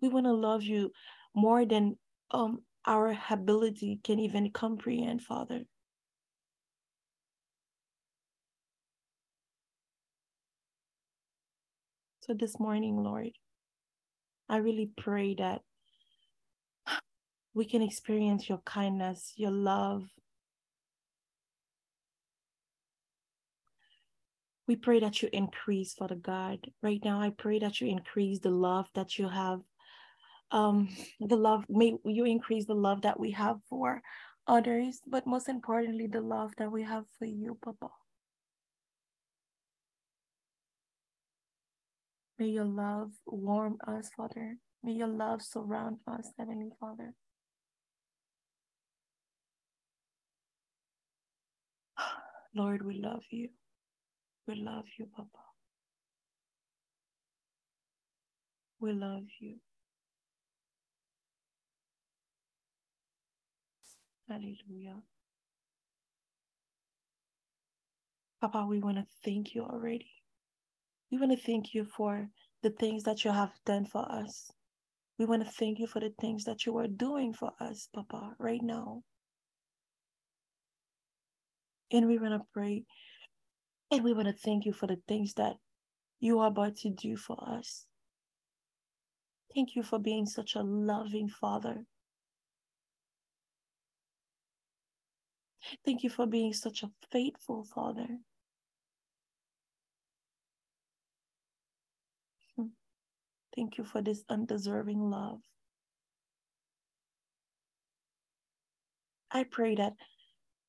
We 0.00 0.08
want 0.08 0.26
to 0.26 0.32
love 0.32 0.62
you 0.62 0.92
more 1.34 1.66
than 1.66 1.98
um, 2.30 2.62
our 2.86 3.18
ability 3.30 4.00
can 4.04 4.20
even 4.20 4.50
comprehend, 4.52 5.22
Father. 5.22 5.64
So 12.20 12.34
this 12.34 12.60
morning, 12.60 13.02
Lord, 13.02 13.32
I 14.48 14.58
really 14.58 14.90
pray 14.96 15.34
that 15.34 15.62
we 17.54 17.64
can 17.64 17.82
experience 17.82 18.48
your 18.48 18.62
kindness, 18.64 19.32
your 19.36 19.50
love. 19.50 20.04
We 24.66 24.76
pray 24.76 25.00
that 25.00 25.22
you 25.22 25.28
increase, 25.32 25.94
Father 25.94 26.14
God. 26.14 26.70
Right 26.82 27.00
now, 27.04 27.20
I 27.20 27.30
pray 27.30 27.58
that 27.58 27.80
you 27.80 27.88
increase 27.88 28.38
the 28.40 28.50
love 28.50 28.86
that 28.94 29.18
you 29.18 29.28
have 29.28 29.60
um, 30.50 30.88
the 31.20 31.36
love, 31.36 31.64
may 31.68 31.94
you 32.04 32.24
increase 32.24 32.64
the 32.64 32.74
love 32.74 33.02
that 33.02 33.20
we 33.20 33.32
have 33.32 33.58
for 33.68 34.00
others, 34.46 35.00
but 35.06 35.26
most 35.26 35.48
importantly, 35.48 36.06
the 36.06 36.20
love 36.20 36.52
that 36.56 36.72
we 36.72 36.82
have 36.82 37.04
for 37.18 37.26
you, 37.26 37.58
Papa. 37.62 37.88
May 42.38 42.48
your 42.48 42.66
love 42.66 43.12
warm 43.26 43.78
us, 43.86 44.10
Father. 44.16 44.56
May 44.84 44.92
your 44.92 45.08
love 45.08 45.42
surround 45.42 45.98
us, 46.06 46.32
Heavenly 46.38 46.70
Father. 46.80 47.14
Lord, 52.54 52.84
we 52.84 53.00
love 53.00 53.24
you. 53.30 53.50
We 54.48 54.56
love 54.56 54.84
you, 54.98 55.06
Papa. 55.16 55.28
We 58.80 58.92
love 58.92 59.24
you. 59.40 59.56
Hallelujah. 64.28 65.02
Papa, 68.40 68.66
we 68.68 68.78
want 68.80 68.98
to 68.98 69.06
thank 69.24 69.54
you 69.54 69.62
already. 69.64 70.17
We 71.10 71.18
want 71.18 71.32
to 71.32 71.44
thank 71.44 71.74
you 71.74 71.84
for 71.84 72.28
the 72.62 72.70
things 72.70 73.04
that 73.04 73.24
you 73.24 73.32
have 73.32 73.52
done 73.64 73.86
for 73.86 74.10
us. 74.10 74.50
We 75.18 75.26
want 75.26 75.44
to 75.44 75.50
thank 75.50 75.78
you 75.78 75.86
for 75.86 76.00
the 76.00 76.12
things 76.20 76.44
that 76.44 76.66
you 76.66 76.76
are 76.78 76.86
doing 76.88 77.32
for 77.32 77.52
us, 77.60 77.88
Papa, 77.94 78.34
right 78.38 78.62
now. 78.62 79.02
And 81.92 82.06
we 82.08 82.18
want 82.18 82.34
to 82.34 82.46
pray 82.52 82.84
and 83.90 84.04
we 84.04 84.12
want 84.12 84.28
to 84.28 84.34
thank 84.34 84.66
you 84.66 84.72
for 84.72 84.86
the 84.86 84.98
things 85.08 85.34
that 85.34 85.56
you 86.20 86.40
are 86.40 86.48
about 86.48 86.76
to 86.78 86.90
do 86.90 87.16
for 87.16 87.36
us. 87.48 87.86
Thank 89.54 89.76
you 89.76 89.82
for 89.82 89.98
being 89.98 90.26
such 90.26 90.54
a 90.56 90.62
loving 90.62 91.28
Father. 91.28 91.84
Thank 95.84 96.02
you 96.02 96.10
for 96.10 96.26
being 96.26 96.52
such 96.52 96.82
a 96.82 96.90
faithful 97.10 97.64
Father. 97.64 98.08
Hmm. 102.56 102.66
Thank 103.58 103.76
you 103.76 103.82
for 103.82 104.00
this 104.00 104.22
undeserving 104.30 105.10
love. 105.10 105.40
I 109.32 109.42
pray 109.42 109.74
that 109.74 109.94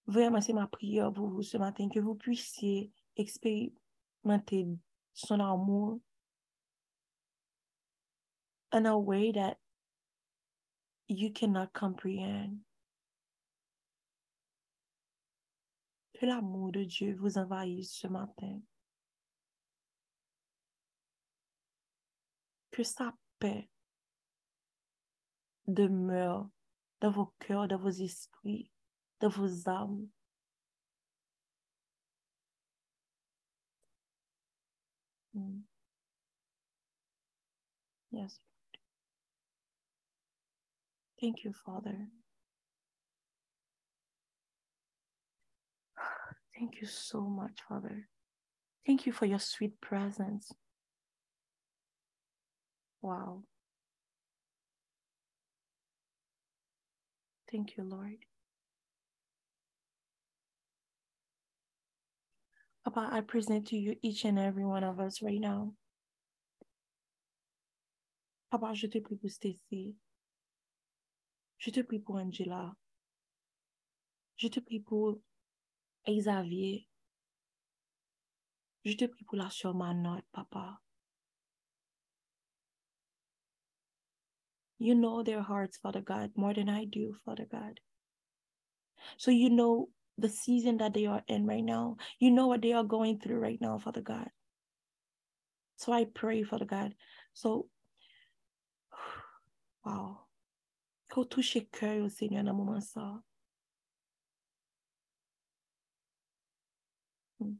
vraiment 0.07 0.41
c'est 0.41 0.53
ma 0.53 0.65
prière 0.65 1.13
pour 1.13 1.27
vous 1.27 1.43
ce 1.43 1.57
matin, 1.57 1.87
que 1.87 1.99
vous 1.99 2.15
puissiez 2.15 2.89
expérimenter 3.15 4.65
son 5.13 5.39
amour 5.39 5.99
in 8.71 8.87
a 8.87 8.97
way 8.97 9.33
that 9.33 9.57
you 11.07 11.29
cannot 11.31 11.71
comprehend. 11.71 12.57
Que 16.19 16.25
l'amour 16.25 16.71
de 16.71 16.85
Dieu 16.85 17.15
vous 17.19 17.37
envahisse 17.37 17.93
ce 17.93 18.07
matin. 18.07 18.59
Que 22.71 22.83
sa 22.83 23.13
paix 23.39 23.69
demeure 25.67 26.49
dans 27.01 27.11
vos 27.11 27.33
cœurs, 27.39 27.67
dans 27.67 27.77
vos 27.77 27.89
esprits, 27.89 28.71
dans 29.19 29.29
vos 29.29 29.69
âmes. 29.69 30.07
Mm. 35.35 35.61
Yes. 38.11 38.39
Thank 41.21 41.43
you, 41.43 41.53
Father. 41.53 42.07
Thank 46.57 46.81
you 46.81 46.87
so 46.87 47.21
much, 47.21 47.59
Father. 47.67 48.07
Thank 48.85 49.05
you 49.05 49.13
for 49.13 49.25
your 49.25 49.39
sweet 49.39 49.79
presence. 49.81 50.51
Wow. 53.01 53.43
Thank 57.51 57.77
you, 57.77 57.83
Lord. 57.83 58.25
Papa, 62.83 63.09
I 63.11 63.21
present 63.21 63.67
to 63.67 63.77
you 63.77 63.95
each 64.01 64.25
and 64.25 64.39
every 64.39 64.65
one 64.65 64.83
of 64.83 64.99
us 64.99 65.21
right 65.21 65.39
now. 65.39 65.73
Papa, 68.51 68.73
je 68.73 68.87
te 68.87 68.99
prie 68.99 69.15
pour 69.15 69.29
Stacy. 69.29 69.95
Je 71.57 71.71
te 71.71 71.81
prie 71.83 71.99
pour 71.99 72.17
Angela. 72.17 72.73
Je 74.37 74.47
te 74.47 74.59
prie 74.59 74.79
pour 74.79 75.19
Xavier. 76.07 76.87
Je 78.85 78.93
te 78.93 79.05
prie 79.05 79.25
pour 79.25 79.37
la 79.37 79.49
Manotte, 79.73 80.25
Papa. 80.31 80.81
You 84.79 84.95
know 84.95 85.23
their 85.23 85.41
hearts, 85.41 85.77
Father 85.77 86.01
God, 86.01 86.31
more 86.35 86.53
than 86.53 86.69
I 86.69 86.85
do, 86.85 87.15
Father 87.25 87.45
God. 87.51 87.79
So 89.17 89.29
you 89.29 89.49
know 89.49 89.89
the 90.17 90.29
season 90.29 90.77
that 90.77 90.93
they 90.93 91.05
are 91.05 91.21
in 91.27 91.45
right 91.45 91.63
now. 91.63 91.97
You 92.19 92.31
know 92.31 92.47
what 92.47 92.61
they 92.61 92.73
are 92.73 92.83
going 92.83 93.19
through 93.19 93.39
right 93.39 93.59
now, 93.59 93.77
Father 93.77 94.01
God. 94.01 94.29
So 95.75 95.91
I 95.91 96.05
pray, 96.05 96.43
Father 96.43 96.65
God. 96.65 96.95
So, 97.33 97.67
wow. 99.85 100.19
Kau 101.09 101.25
touche 101.25 101.57
cœur 101.71 102.03
au 102.05 102.09
Seigneur 102.09 102.43
dans 102.43 102.53
moment 102.53 102.81
ça. 102.81 103.21
Hmm. 107.39 107.55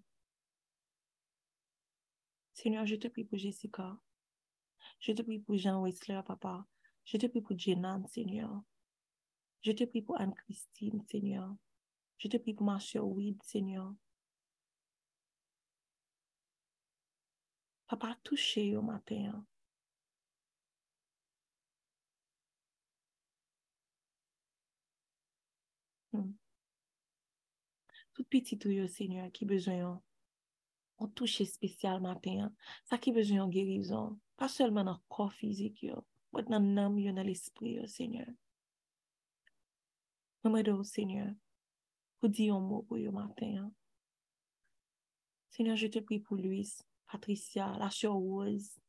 Seigneur, 2.54 2.86
je 2.86 2.96
te 2.96 3.08
prie 3.08 3.24
pour 3.24 3.40
Jessica. 3.40 3.98
Je 5.00 5.14
te 5.14 5.22
prie 5.24 5.40
pour 5.40 5.58
Jean 5.58 5.82
Wesley, 5.82 6.22
Papa. 6.26 6.66
Je 7.10 7.18
te 7.18 7.26
prie 7.26 7.42
pour 7.42 7.58
Jenan, 7.58 8.06
Seigneur. 8.06 8.62
Je 9.64 9.72
te 9.72 9.84
prie 9.84 10.04
pour 10.04 10.22
Anne-Christine, 10.22 11.02
Seigneur. 11.10 11.56
Je 12.20 12.28
te 12.28 12.38
prie 12.38 12.54
pour 12.54 12.68
ma 12.68 12.80
soeur 12.80 13.08
Weed, 13.08 13.42
Seigneur. 13.42 13.96
Papa, 17.88 18.16
touchez 18.24 18.78
au 18.78 18.84
matin. 18.84 19.44
Hmm. 26.14 26.34
Tout 28.14 28.24
petit 28.26 28.60
ou 28.66 28.70
yo, 28.70 28.88
Seigneur, 28.88 29.32
qui 29.32 29.46
besoin 29.46 30.00
on 31.00 31.08
touche 31.08 31.42
spécial 31.44 32.02
matin. 32.02 32.54
Ça 32.86 33.00
qui 33.00 33.12
besoin 33.12 33.46
en 33.46 33.48
guérison. 33.50 34.20
Pas 34.38 34.48
seulement 34.48 34.84
dans 34.84 35.02
corps 35.08 35.34
physique, 35.34 35.82
yo. 35.82 36.06
Mais 36.34 36.44
dans 36.44 36.60
l'âme, 36.60 37.14
dans 37.14 37.24
l'esprit, 37.24 37.88
Seigneur. 37.88 38.28
Maman, 40.44 40.84
Seigneur, 40.84 41.34
pour 42.20 42.30
dire 42.30 42.56
un 42.56 42.60
mot 42.60 42.84
pour 42.84 42.98
le 42.98 43.12
matin. 43.12 43.72
Seigneur, 45.50 45.76
je 45.76 45.88
te 45.88 46.00
prie 46.00 46.20
pour 46.20 46.38
Louise, 46.38 46.82
Patricia, 47.12 47.76
la 47.78 47.90
sœur 47.90 48.14
Rose, 48.14 48.80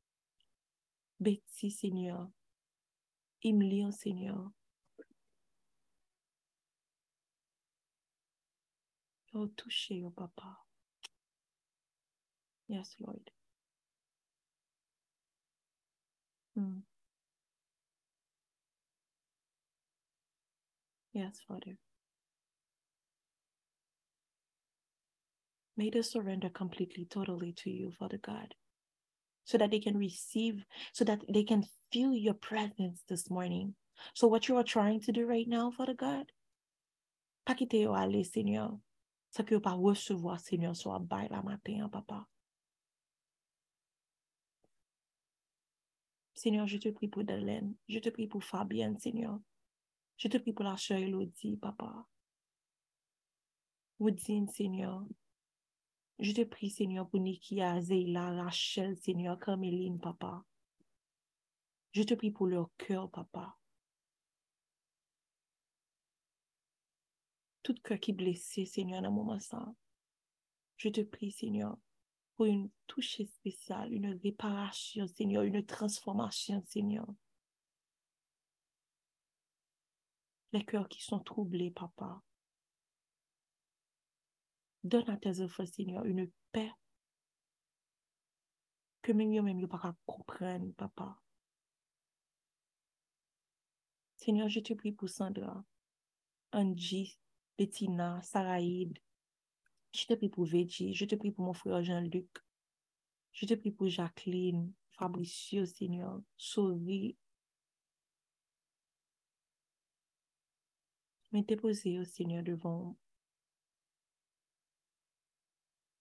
Betty, 1.18 1.70
Seigneur, 1.70 2.28
Emily, 3.42 3.92
Seigneur. 3.92 4.50
Oh, 9.32 9.46
touchez, 9.48 10.02
oh 10.04 10.10
papa. 10.10 10.64
Yes, 12.68 12.94
Lord. 13.00 13.30
Mm. 16.56 16.89
Yes, 21.12 21.40
Father. 21.46 21.76
May 25.76 25.90
they 25.90 26.02
surrender 26.02 26.50
completely, 26.50 27.06
totally 27.06 27.52
to 27.64 27.70
you, 27.70 27.90
Father 27.98 28.18
God, 28.18 28.54
so 29.44 29.58
that 29.58 29.70
they 29.70 29.80
can 29.80 29.96
receive, 29.96 30.62
so 30.92 31.04
that 31.04 31.22
they 31.28 31.42
can 31.42 31.64
feel 31.90 32.14
your 32.14 32.34
presence 32.34 33.02
this 33.08 33.30
morning. 33.30 33.74
So, 34.14 34.28
what 34.28 34.48
you 34.48 34.56
are 34.56 34.62
trying 34.64 35.00
to 35.00 35.12
do 35.12 35.26
right 35.26 35.48
now, 35.48 35.70
Father 35.70 35.94
God, 35.94 36.26
pas 37.46 37.54
quitter 37.54 37.78
yo 37.78 37.94
aller, 37.94 38.24
Seigneur, 38.24 38.78
ça 39.34 39.44
que 39.44 39.58
pas 39.58 39.72
recevoir, 39.72 40.38
Seigneur, 40.38 40.76
soit 40.76 40.98
bail 41.00 41.28
la 41.30 41.42
matin, 41.42 41.88
Papa. 41.90 42.26
Seigneur, 46.34 46.66
je 46.66 46.78
te 46.78 46.90
prie 46.90 47.08
pour 47.08 47.24
Delaine, 47.24 47.74
je 47.88 47.98
te 47.98 48.10
prie 48.10 48.26
pour 48.26 48.44
Fabienne, 48.44 48.98
Seigneur. 48.98 49.38
Je 50.20 50.28
te 50.28 50.36
prie 50.36 50.52
pour 50.52 50.66
la 50.66 50.76
chère 50.76 50.98
Elodie, 50.98 51.56
Papa. 51.56 52.06
Woodine, 53.98 54.48
Seigneur. 54.48 55.02
Je 56.18 56.32
te 56.32 56.44
prie, 56.44 56.68
Seigneur, 56.68 57.08
pour 57.08 57.20
Nikia, 57.20 57.80
Zeila, 57.80 58.30
Rachel, 58.42 58.98
Seigneur, 58.98 59.38
Carmeline, 59.40 59.98
Papa. 59.98 60.44
Je 61.92 62.02
te 62.02 62.12
prie 62.12 62.30
pour 62.30 62.48
leur 62.48 62.68
cœur, 62.76 63.10
papa. 63.10 63.56
Tout 67.62 67.74
cœur 67.82 67.98
qui 67.98 68.10
est 68.10 68.14
blessé, 68.14 68.66
Seigneur, 68.66 69.00
dans 69.00 69.10
moment 69.10 69.40
ça. 69.40 69.74
Je 70.76 70.90
te 70.90 71.00
prie, 71.00 71.32
Seigneur, 71.32 71.78
pour 72.36 72.44
une 72.44 72.68
touche 72.86 73.22
spéciale, 73.22 73.94
une 73.94 74.18
réparation, 74.22 75.06
Seigneur, 75.06 75.44
une 75.44 75.64
transformation, 75.64 76.62
Seigneur. 76.66 77.06
Les 80.52 80.64
cœurs 80.64 80.88
qui 80.88 81.02
sont 81.02 81.20
troublés, 81.20 81.70
papa. 81.70 82.22
Donne 84.82 85.08
à 85.10 85.16
tes 85.16 85.40
enfants, 85.40 85.66
Seigneur, 85.66 86.04
une 86.04 86.30
paix 86.52 86.72
que 89.02 89.12
même 89.12 89.36
eux 89.36 89.42
même 89.42 89.66
pas 89.68 89.94
comprendre, 90.06 90.72
papa. 90.74 91.18
Seigneur, 94.16 94.48
je 94.48 94.60
te 94.60 94.74
prie 94.74 94.92
pour 94.92 95.08
Sandra, 95.08 95.64
Angie, 96.52 97.18
Bettina, 97.56 98.20
Saraïd. 98.22 98.98
Je 99.92 100.06
te 100.06 100.14
prie 100.14 100.28
pour 100.28 100.44
Veggie. 100.44 100.94
Je 100.94 101.04
te 101.04 101.14
prie 101.14 101.30
pour 101.30 101.44
mon 101.44 101.52
frère 101.52 101.82
Jean-Luc. 101.82 102.28
Je 103.32 103.46
te 103.46 103.54
prie 103.54 103.70
pour 103.70 103.88
Jacqueline, 103.88 104.72
Fabricio, 104.90 105.64
Seigneur, 105.64 106.20
Sauvé. 106.36 107.16
Mais 111.32 111.42
déposer 111.42 111.98
au 111.98 112.04
Seigneur 112.04 112.42
devant 112.42 112.96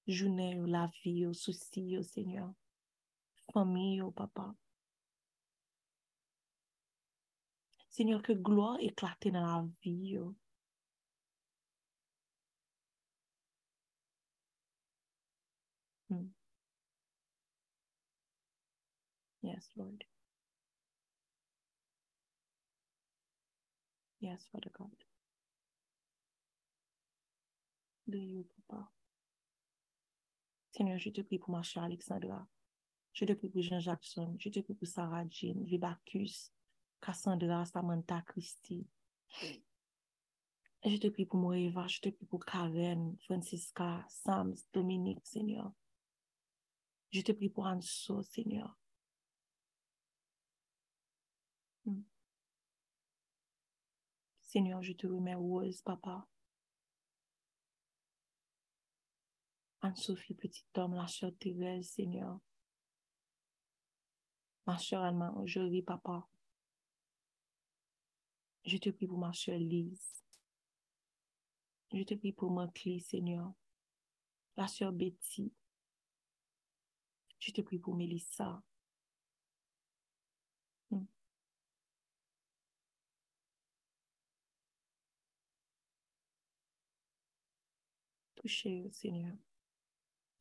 journée, 0.07 0.55
la 0.65 0.89
vie, 1.03 1.25
au 1.25 1.33
souci, 1.33 1.97
au 1.97 2.03
Seigneur. 2.03 2.51
Famille, 3.53 4.01
au 4.01 4.11
papa. 4.11 4.55
Seigneur, 7.89 8.21
que 8.21 8.33
gloire 8.33 8.77
éclate 8.79 9.27
dans 9.27 9.41
la 9.45 9.67
vie. 9.83 10.17
Hmm. 16.09 16.27
Yes, 19.41 19.69
Lord. 19.75 20.03
Yes, 24.19 24.47
Father 24.51 24.71
God. 24.77 24.98
You, 28.17 28.48
Papa? 28.67 28.89
Seigneur, 30.72 30.98
je 30.98 31.10
te 31.10 31.22
prie 31.22 31.39
pour 31.39 31.52
ma 31.52 31.62
chère 31.62 31.84
Alexandra. 31.84 32.48
Je 33.13 33.26
te 33.26 33.34
prie 33.34 33.50
pour 33.50 33.62
Jean 33.62 33.80
Jackson. 33.80 34.36
Je 34.39 34.50
te 34.50 34.60
prie 34.60 34.74
pour 34.74 34.88
Sarah 34.88 35.26
Jean, 35.30 35.63
Vibacus, 35.63 36.52
Cassandra, 37.02 37.65
Samantha, 37.65 38.22
Christy. 38.22 38.88
Et 40.84 40.89
je 40.89 40.98
te 40.98 41.08
prie 41.08 41.26
pour 41.26 41.39
Moeva. 41.39 41.88
Je 41.88 42.00
te 42.00 42.10
prie 42.10 42.26
pour 42.26 42.45
Karen, 42.45 43.17
Francisca, 43.26 44.06
Sams, 44.10 44.56
Dominique, 44.74 45.26
Seigneur. 45.26 45.72
Je 47.12 47.22
te 47.22 47.32
prie 47.32 47.50
pour 47.50 47.65
Anso, 47.65 48.22
Seigneur. 48.24 48.78
Hmm. 51.86 52.02
Seigneur, 54.41 54.82
je 54.82 54.93
te 54.93 55.08
remets 55.08 55.36
Rose, 55.36 55.82
Papa. 55.82 56.28
Anne-Sophie, 59.89 60.36
petit 60.36 60.67
homme, 60.75 60.93
la 60.93 61.08
sœur 61.08 61.32
Thérèse, 61.39 61.89
Seigneur. 61.89 62.39
Ma 64.67 64.78
sœur 64.78 65.02
Alma, 65.02 65.32
aujourd'hui, 65.32 65.82
Papa. 65.82 66.28
Je 68.65 68.78
te 68.78 68.91
prie 68.91 69.08
pour 69.08 69.17
ma 69.17 69.34
sœur 69.34 69.58
Lise. 69.58 70.23
Je 71.91 72.04
te 72.04 72.13
prie 72.13 72.34
pour 72.34 72.52
mon 72.52 72.67
clé, 72.67 72.99
Seigneur. 72.99 73.52
La 74.58 74.67
sœur 74.67 74.93
Betty. 74.93 75.52
Je 77.39 77.52
te 77.52 77.62
prie 77.62 77.80
pour 77.80 77.95
Mélissa. 77.95 78.62
Hmm. 80.91 81.06
Touchez, 88.36 88.88
Seigneur. 88.91 89.36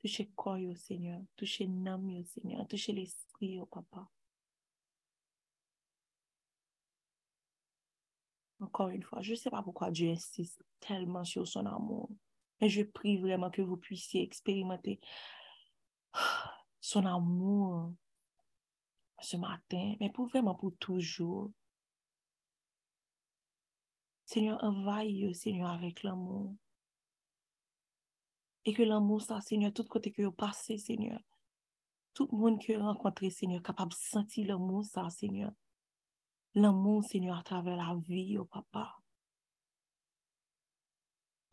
Touchez 0.03 0.31
corps, 0.37 0.59
oh 0.61 0.75
Seigneur. 0.75 1.21
Touchez 1.37 1.67
l'âme, 1.67 2.17
oh 2.19 2.25
Seigneur. 2.25 2.67
Touchez 2.69 2.93
l'esprit, 2.93 3.59
oh 3.61 3.67
Papa. 3.67 4.09
Encore 8.61 8.89
une 8.89 9.03
fois, 9.03 9.23
je 9.23 9.33
ne 9.33 9.37
sais 9.37 9.51
pas 9.51 9.63
pourquoi 9.63 9.91
Dieu 9.91 10.11
insiste 10.11 10.65
tellement 10.81 11.25
sur 11.25 11.47
son 11.47 11.65
amour. 11.67 12.11
Mais 12.61 12.69
je 12.69 12.83
prie 12.83 13.19
vraiment 13.19 13.51
que 13.51 13.63
vous 13.63 13.77
puissiez 13.77 14.23
expérimenter 14.23 15.01
son 16.81 17.07
amour 17.07 17.93
ce 19.21 19.37
matin, 19.37 19.95
mais 20.01 20.11
pour 20.11 20.27
vraiment 20.27 20.55
pour 20.55 20.77
toujours. 20.79 21.51
Seigneur, 24.25 24.63
envahis, 24.63 25.35
Seigneur, 25.35 25.71
avec 25.71 26.03
l'amour. 26.03 26.55
Et 28.65 28.75
que 28.75 28.83
l'amour, 28.83 29.23
Seigneur, 29.43 29.73
tout 29.73 29.85
côté 29.85 30.13
que 30.13 30.23
vous 30.23 30.33
passez, 30.33 30.79
Seigneur. 30.79 31.21
Tout 32.15 32.29
le 32.33 32.39
monde 32.39 32.61
que 32.61 32.73
vous 32.73 32.85
rencontrez, 32.85 33.31
Seigneur, 33.31 33.63
capable 33.63 33.93
de 33.93 33.97
sentir 33.97 34.49
l'amour, 34.49 34.85
Seigneur. 35.11 35.53
L'amour, 36.55 37.05
Seigneur, 37.05 37.39
à 37.39 37.43
travers 37.43 37.77
la 37.77 37.97
vie, 38.07 38.37
oh 38.39 38.45
papa. 38.45 38.95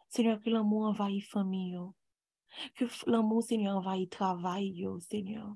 Seigneur, 0.10 0.40
que 0.42 0.50
l'amour 0.50 0.86
envahit 0.86 1.24
famille, 1.24 1.78
oh. 1.78 1.94
Que 2.76 2.86
l'amour, 3.10 3.44
Seigneur, 3.44 3.78
envahit 3.78 4.10
travail, 4.10 4.72
yo, 4.76 5.00
Seigneur. 5.00 5.56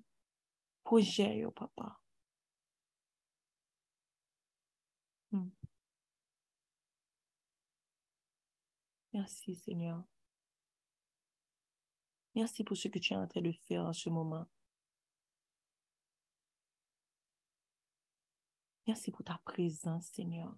Projet, 0.84 1.40
yo, 1.40 1.52
papa. 1.52 2.00
Hmm. 5.32 5.50
Merci, 9.14 9.56
Seigneur. 9.56 10.04
Merci 12.40 12.64
pour 12.64 12.78
ce 12.78 12.88
que 12.88 13.00
tu 13.00 13.12
es 13.14 13.18
en 13.18 13.28
train 13.28 13.42
de 13.42 13.52
faire 13.52 13.86
en 13.86 13.92
ce 13.92 14.10
moment. 14.10 14.48
Merci 18.88 19.12
pour 19.12 19.26
ta 19.26 19.42
présence, 19.44 20.08
Seigneur. 20.08 20.56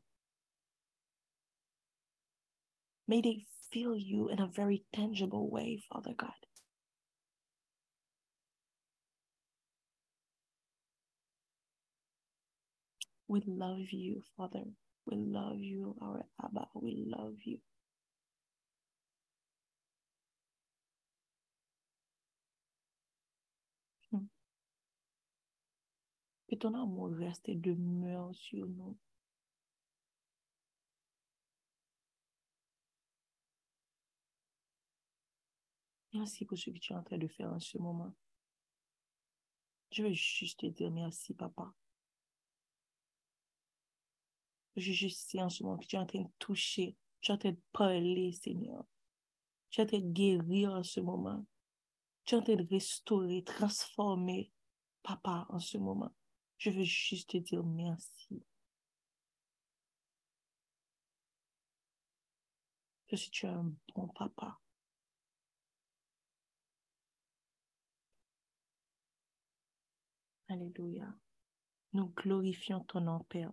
May 3.08 3.24
they 3.24 3.48
feel 3.72 3.98
you 3.98 4.30
in 4.30 4.40
a 4.40 4.46
very 4.46 4.86
tangible 4.94 5.50
way, 5.50 5.82
Father 5.90 6.14
God. 6.14 6.30
We 13.28 13.42
love 13.48 13.92
you, 13.92 14.22
Father. 14.38 14.66
We 15.08 15.18
love 15.18 15.58
you, 15.58 15.96
our 16.00 16.28
Abba. 16.44 16.68
We 16.76 17.06
love 17.08 17.38
you. 17.44 17.58
Ton 26.62 26.76
amour 26.76 27.10
reste 27.10 27.50
et 27.50 27.56
demeure 27.56 28.34
sur 28.36 28.68
nous. 28.68 28.96
Merci 36.14 36.46
pour 36.46 36.58
ce 36.58 36.70
que 36.70 36.78
tu 36.78 36.94
es 36.94 36.96
en 36.96 37.04
train 37.04 37.18
de 37.18 37.28
faire 37.28 37.52
en 37.52 37.60
ce 37.60 37.80
moment. 37.80 38.14
Je 39.92 40.04
veux 40.04 40.14
juste 40.14 40.60
te 40.60 40.68
dire 40.68 40.92
merci, 40.92 41.34
papa. 41.34 41.74
Je 44.76 45.08
sais 45.08 45.42
en 45.42 45.50
ce 45.50 45.64
moment 45.64 45.78
que 45.78 45.88
tu 45.88 45.96
es 45.96 46.00
en 46.00 46.06
train 46.06 46.22
de 46.22 46.32
toucher, 46.38 46.96
tu 47.22 47.32
es 47.32 47.34
en 47.34 47.38
train 47.38 47.52
de 47.52 47.62
parler, 47.72 48.34
Seigneur. 48.34 48.86
Tu 49.72 49.82
es 49.82 49.84
en 49.84 49.88
train 49.88 50.00
de 50.00 50.12
guérir 50.12 50.74
en 50.74 50.84
ce 50.84 51.00
moment. 51.00 51.44
Tu 52.26 52.36
es 52.36 52.38
en 52.38 52.44
train 52.44 52.56
de 52.56 52.68
restaurer, 52.70 53.44
transformer, 53.44 54.52
papa, 55.02 55.48
en 55.50 55.60
ce 55.60 55.78
moment. 55.80 56.14
Je 56.62 56.70
veux 56.70 56.84
juste 56.84 57.32
te 57.32 57.38
dire 57.38 57.64
merci. 57.64 58.46
Que 63.08 63.16
tu 63.16 63.48
es 63.48 63.50
un 63.50 63.74
bon 63.96 64.08
papa. 64.10 64.60
Alléluia. 70.50 71.12
Nous 71.94 72.10
glorifions 72.10 72.82
ton 72.82 73.02
nom, 73.02 73.24
Père. 73.24 73.52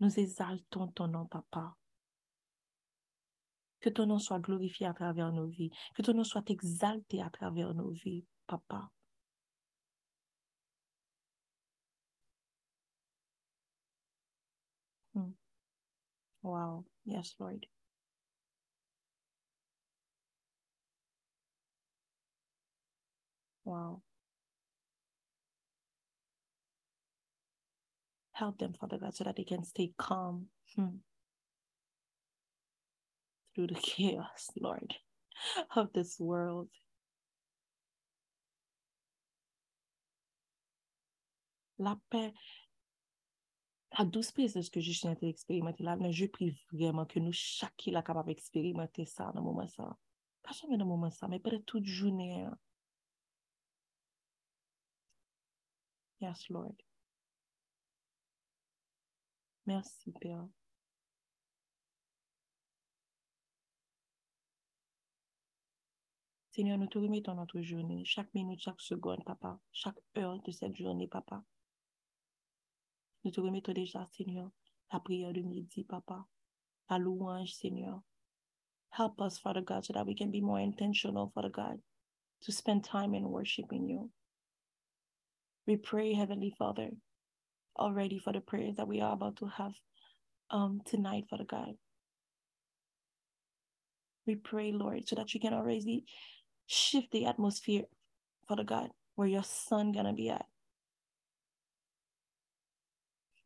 Nous 0.00 0.18
exaltons 0.18 0.88
ton 0.92 1.08
nom, 1.08 1.26
Papa. 1.26 1.76
Que 3.80 3.90
ton 3.90 4.06
nom 4.06 4.18
soit 4.18 4.40
glorifié 4.40 4.86
à 4.86 4.94
travers 4.94 5.30
nos 5.30 5.46
vies. 5.46 5.70
Que 5.94 6.00
ton 6.00 6.14
nom 6.14 6.24
soit 6.24 6.48
exalté 6.48 7.20
à 7.20 7.28
travers 7.28 7.74
nos 7.74 7.90
vies, 7.90 8.24
Papa. 8.46 8.93
Wow. 16.44 16.86
Yes, 17.06 17.34
Lord. 17.40 17.66
Wow. 23.64 24.02
Help 28.32 28.58
them, 28.58 28.74
Father 28.80 28.98
God, 28.98 29.14
so 29.14 29.24
that 29.24 29.36
they 29.36 29.44
can 29.44 29.64
stay 29.64 29.92
calm 29.98 30.46
hmm, 30.76 30.98
through 33.54 33.68
the 33.68 33.74
chaos, 33.82 34.50
Lord, 34.60 34.94
of 35.76 35.92
this 35.94 36.18
world. 36.20 36.68
La 41.78 41.96
paix, 42.10 42.34
la 43.98 44.04
douce 44.04 44.32
paix, 44.32 44.48
c'est 44.48 44.62
ce 44.62 44.70
que 44.70 44.80
je 44.80 44.92
suis 44.92 45.08
en 45.08 45.14
train 45.14 45.26
d'expérimenter 45.26 45.84
là, 45.84 45.96
mais 45.96 46.12
je 46.12 46.26
prie 46.26 46.56
vraiment 46.72 47.06
que 47.06 47.18
nous, 47.20 47.32
chacun, 47.32 47.92
là, 47.92 48.02
capable 48.02 48.28
d'expérimenter 48.28 49.04
ça 49.06 49.32
dans 49.32 49.40
le 49.40 49.44
moment 49.46 49.66
ça. 49.68 49.96
Pas 50.42 50.52
seulement 50.52 50.76
dans 50.76 50.84
le 50.84 50.90
moment 50.90 51.10
ça, 51.10 51.28
mais 51.28 51.38
peut-être 51.40 51.64
toute 51.66 51.84
journée. 51.86 52.42
hein. 52.44 52.58
Yes, 56.20 56.48
Lord. 56.48 56.74
Merci, 59.66 60.12
Père. 60.20 60.46
Seigneur, 66.52 66.78
nous 66.78 66.86
te 66.86 66.98
remettons 66.98 67.34
notre 67.34 67.60
journée, 67.62 68.04
chaque 68.04 68.32
minute, 68.32 68.60
chaque 68.60 68.80
seconde, 68.80 69.24
papa, 69.24 69.58
chaque 69.72 69.98
heure 70.16 70.40
de 70.42 70.52
cette 70.52 70.76
journée, 70.76 71.08
papa. 71.08 71.44
Nous 73.24 73.32
te 73.32 73.40
remettons 73.40 73.72
déjà, 73.72 74.06
Seigneur, 74.12 74.50
la 74.92 75.00
prière 75.00 75.32
de 75.32 75.40
midi, 75.42 75.84
papa, 75.84 76.26
la 76.90 76.98
louange, 76.98 77.54
Seigneur. 77.54 78.02
Help 78.90 79.20
us, 79.20 79.38
Father 79.38 79.62
God, 79.62 79.84
so 79.84 79.92
that 79.94 80.06
we 80.06 80.14
can 80.14 80.30
be 80.30 80.40
more 80.40 80.60
intentional, 80.60 81.32
Father 81.34 81.50
God, 81.50 81.80
to 82.42 82.52
spend 82.52 82.84
time 82.84 83.14
in 83.14 83.28
worshiping 83.28 83.88
you. 83.88 84.10
We 85.66 85.76
pray, 85.76 86.14
Heavenly 86.14 86.54
Father, 86.58 86.90
already 87.78 88.18
for 88.18 88.32
the 88.32 88.40
prayers 88.40 88.76
that 88.76 88.88
we 88.88 89.00
are 89.00 89.14
about 89.14 89.36
to 89.36 89.46
have 89.46 89.72
um, 90.50 90.82
tonight, 90.84 91.24
Father 91.30 91.44
God. 91.44 91.74
We 94.26 94.36
pray, 94.36 94.72
Lord, 94.72 95.08
so 95.08 95.16
that 95.16 95.34
you 95.34 95.40
can 95.40 95.54
already 95.54 96.04
shift 96.66 97.10
the 97.12 97.26
atmosphere, 97.26 97.84
Father 98.48 98.64
God, 98.64 98.90
where 99.16 99.28
your 99.28 99.44
son 99.44 99.92
gonna 99.92 100.12
be 100.12 100.30
at. 100.30 100.46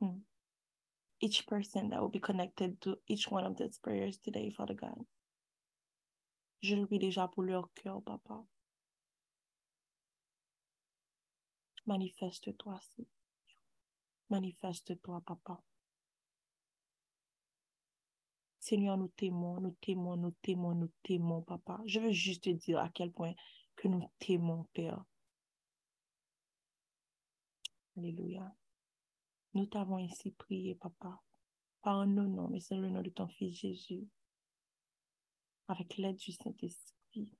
Hmm. 0.01 0.21
Each 1.21 1.47
person 1.47 1.91
that 1.91 2.01
will 2.01 2.11
be 2.11 2.21
connected 2.21 2.81
to 2.83 2.97
each 3.09 3.29
one 3.31 3.45
of 3.45 3.57
these 3.57 3.79
prayers 3.79 4.19
today, 4.19 4.51
Father 4.51 4.75
God. 4.75 5.05
Je 6.63 6.75
le 6.75 6.87
prie 6.87 6.99
déjà 6.99 7.29
pour 7.29 7.43
leur 7.45 7.69
cœur, 7.75 8.03
Papa. 8.03 8.45
Manifeste-toi, 11.87 12.79
Seigneur. 12.81 13.11
Manifeste-toi, 14.31 15.23
Papa. 15.25 15.63
Seigneur, 18.61 18.99
nous 18.99 19.09
t'aimons, 19.09 19.61
nous 19.61 19.77
t'aimons, 19.81 20.17
nous 20.17 20.35
t'aimons, 20.43 20.75
nous 20.75 20.91
t'aimons, 21.03 21.43
Papa. 21.43 21.81
Je 21.87 22.01
veux 22.01 22.13
juste 22.13 22.45
te 22.45 22.51
dire 22.51 22.79
à 22.81 22.91
quel 22.91 23.11
point 23.11 23.35
que 23.77 23.89
nous 23.89 24.05
t'aimons, 24.19 24.67
Père. 24.75 25.03
Alléluia. 27.97 28.58
Nous 29.55 29.67
t'avons 29.67 29.97
ainsi 29.97 30.31
prié, 30.33 30.75
Papa. 30.75 31.21
En 31.83 32.07
nos 32.07 32.27
noms, 32.27 32.49
mais 32.49 32.61
c'est 32.61 32.77
le 32.77 32.89
nom 32.89 33.03
de 33.03 33.11
ton 33.11 33.29
Fils 33.29 33.57
Jésus. 33.59 34.07
Avec 35.69 35.97
l'aide 35.97 36.17
du 36.17 36.33
Saint-Esprit. 36.33 37.37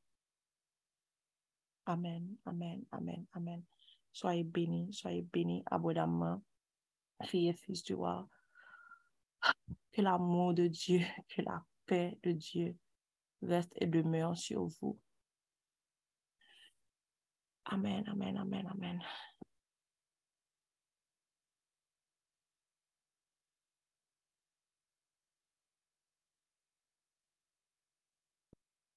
Amen, 1.87 2.37
amen, 2.45 2.85
amen, 2.93 3.27
amen. 3.33 3.65
Soyez 4.13 4.45
bénis, 4.45 4.93
soyez 4.93 5.23
bénis 5.23 5.63
abondamment, 5.67 6.43
filles 7.25 7.49
et 7.49 7.55
fils 7.55 7.83
du 7.83 7.95
roi. 7.95 8.29
Que 9.93 10.03
l'amour 10.03 10.55
de 10.55 10.67
Dieu, 10.67 11.01
que 11.29 11.43
la 11.43 11.65
paix 11.87 12.19
de 12.23 12.33
Dieu 12.33 12.77
reste 13.43 13.73
et 13.77 13.87
demeure 13.87 14.37
sur 14.37 14.67
vous. 14.67 14.99
Amen, 17.65 18.05
amen, 18.09 18.37
amen, 18.37 18.67
amen. 18.67 19.03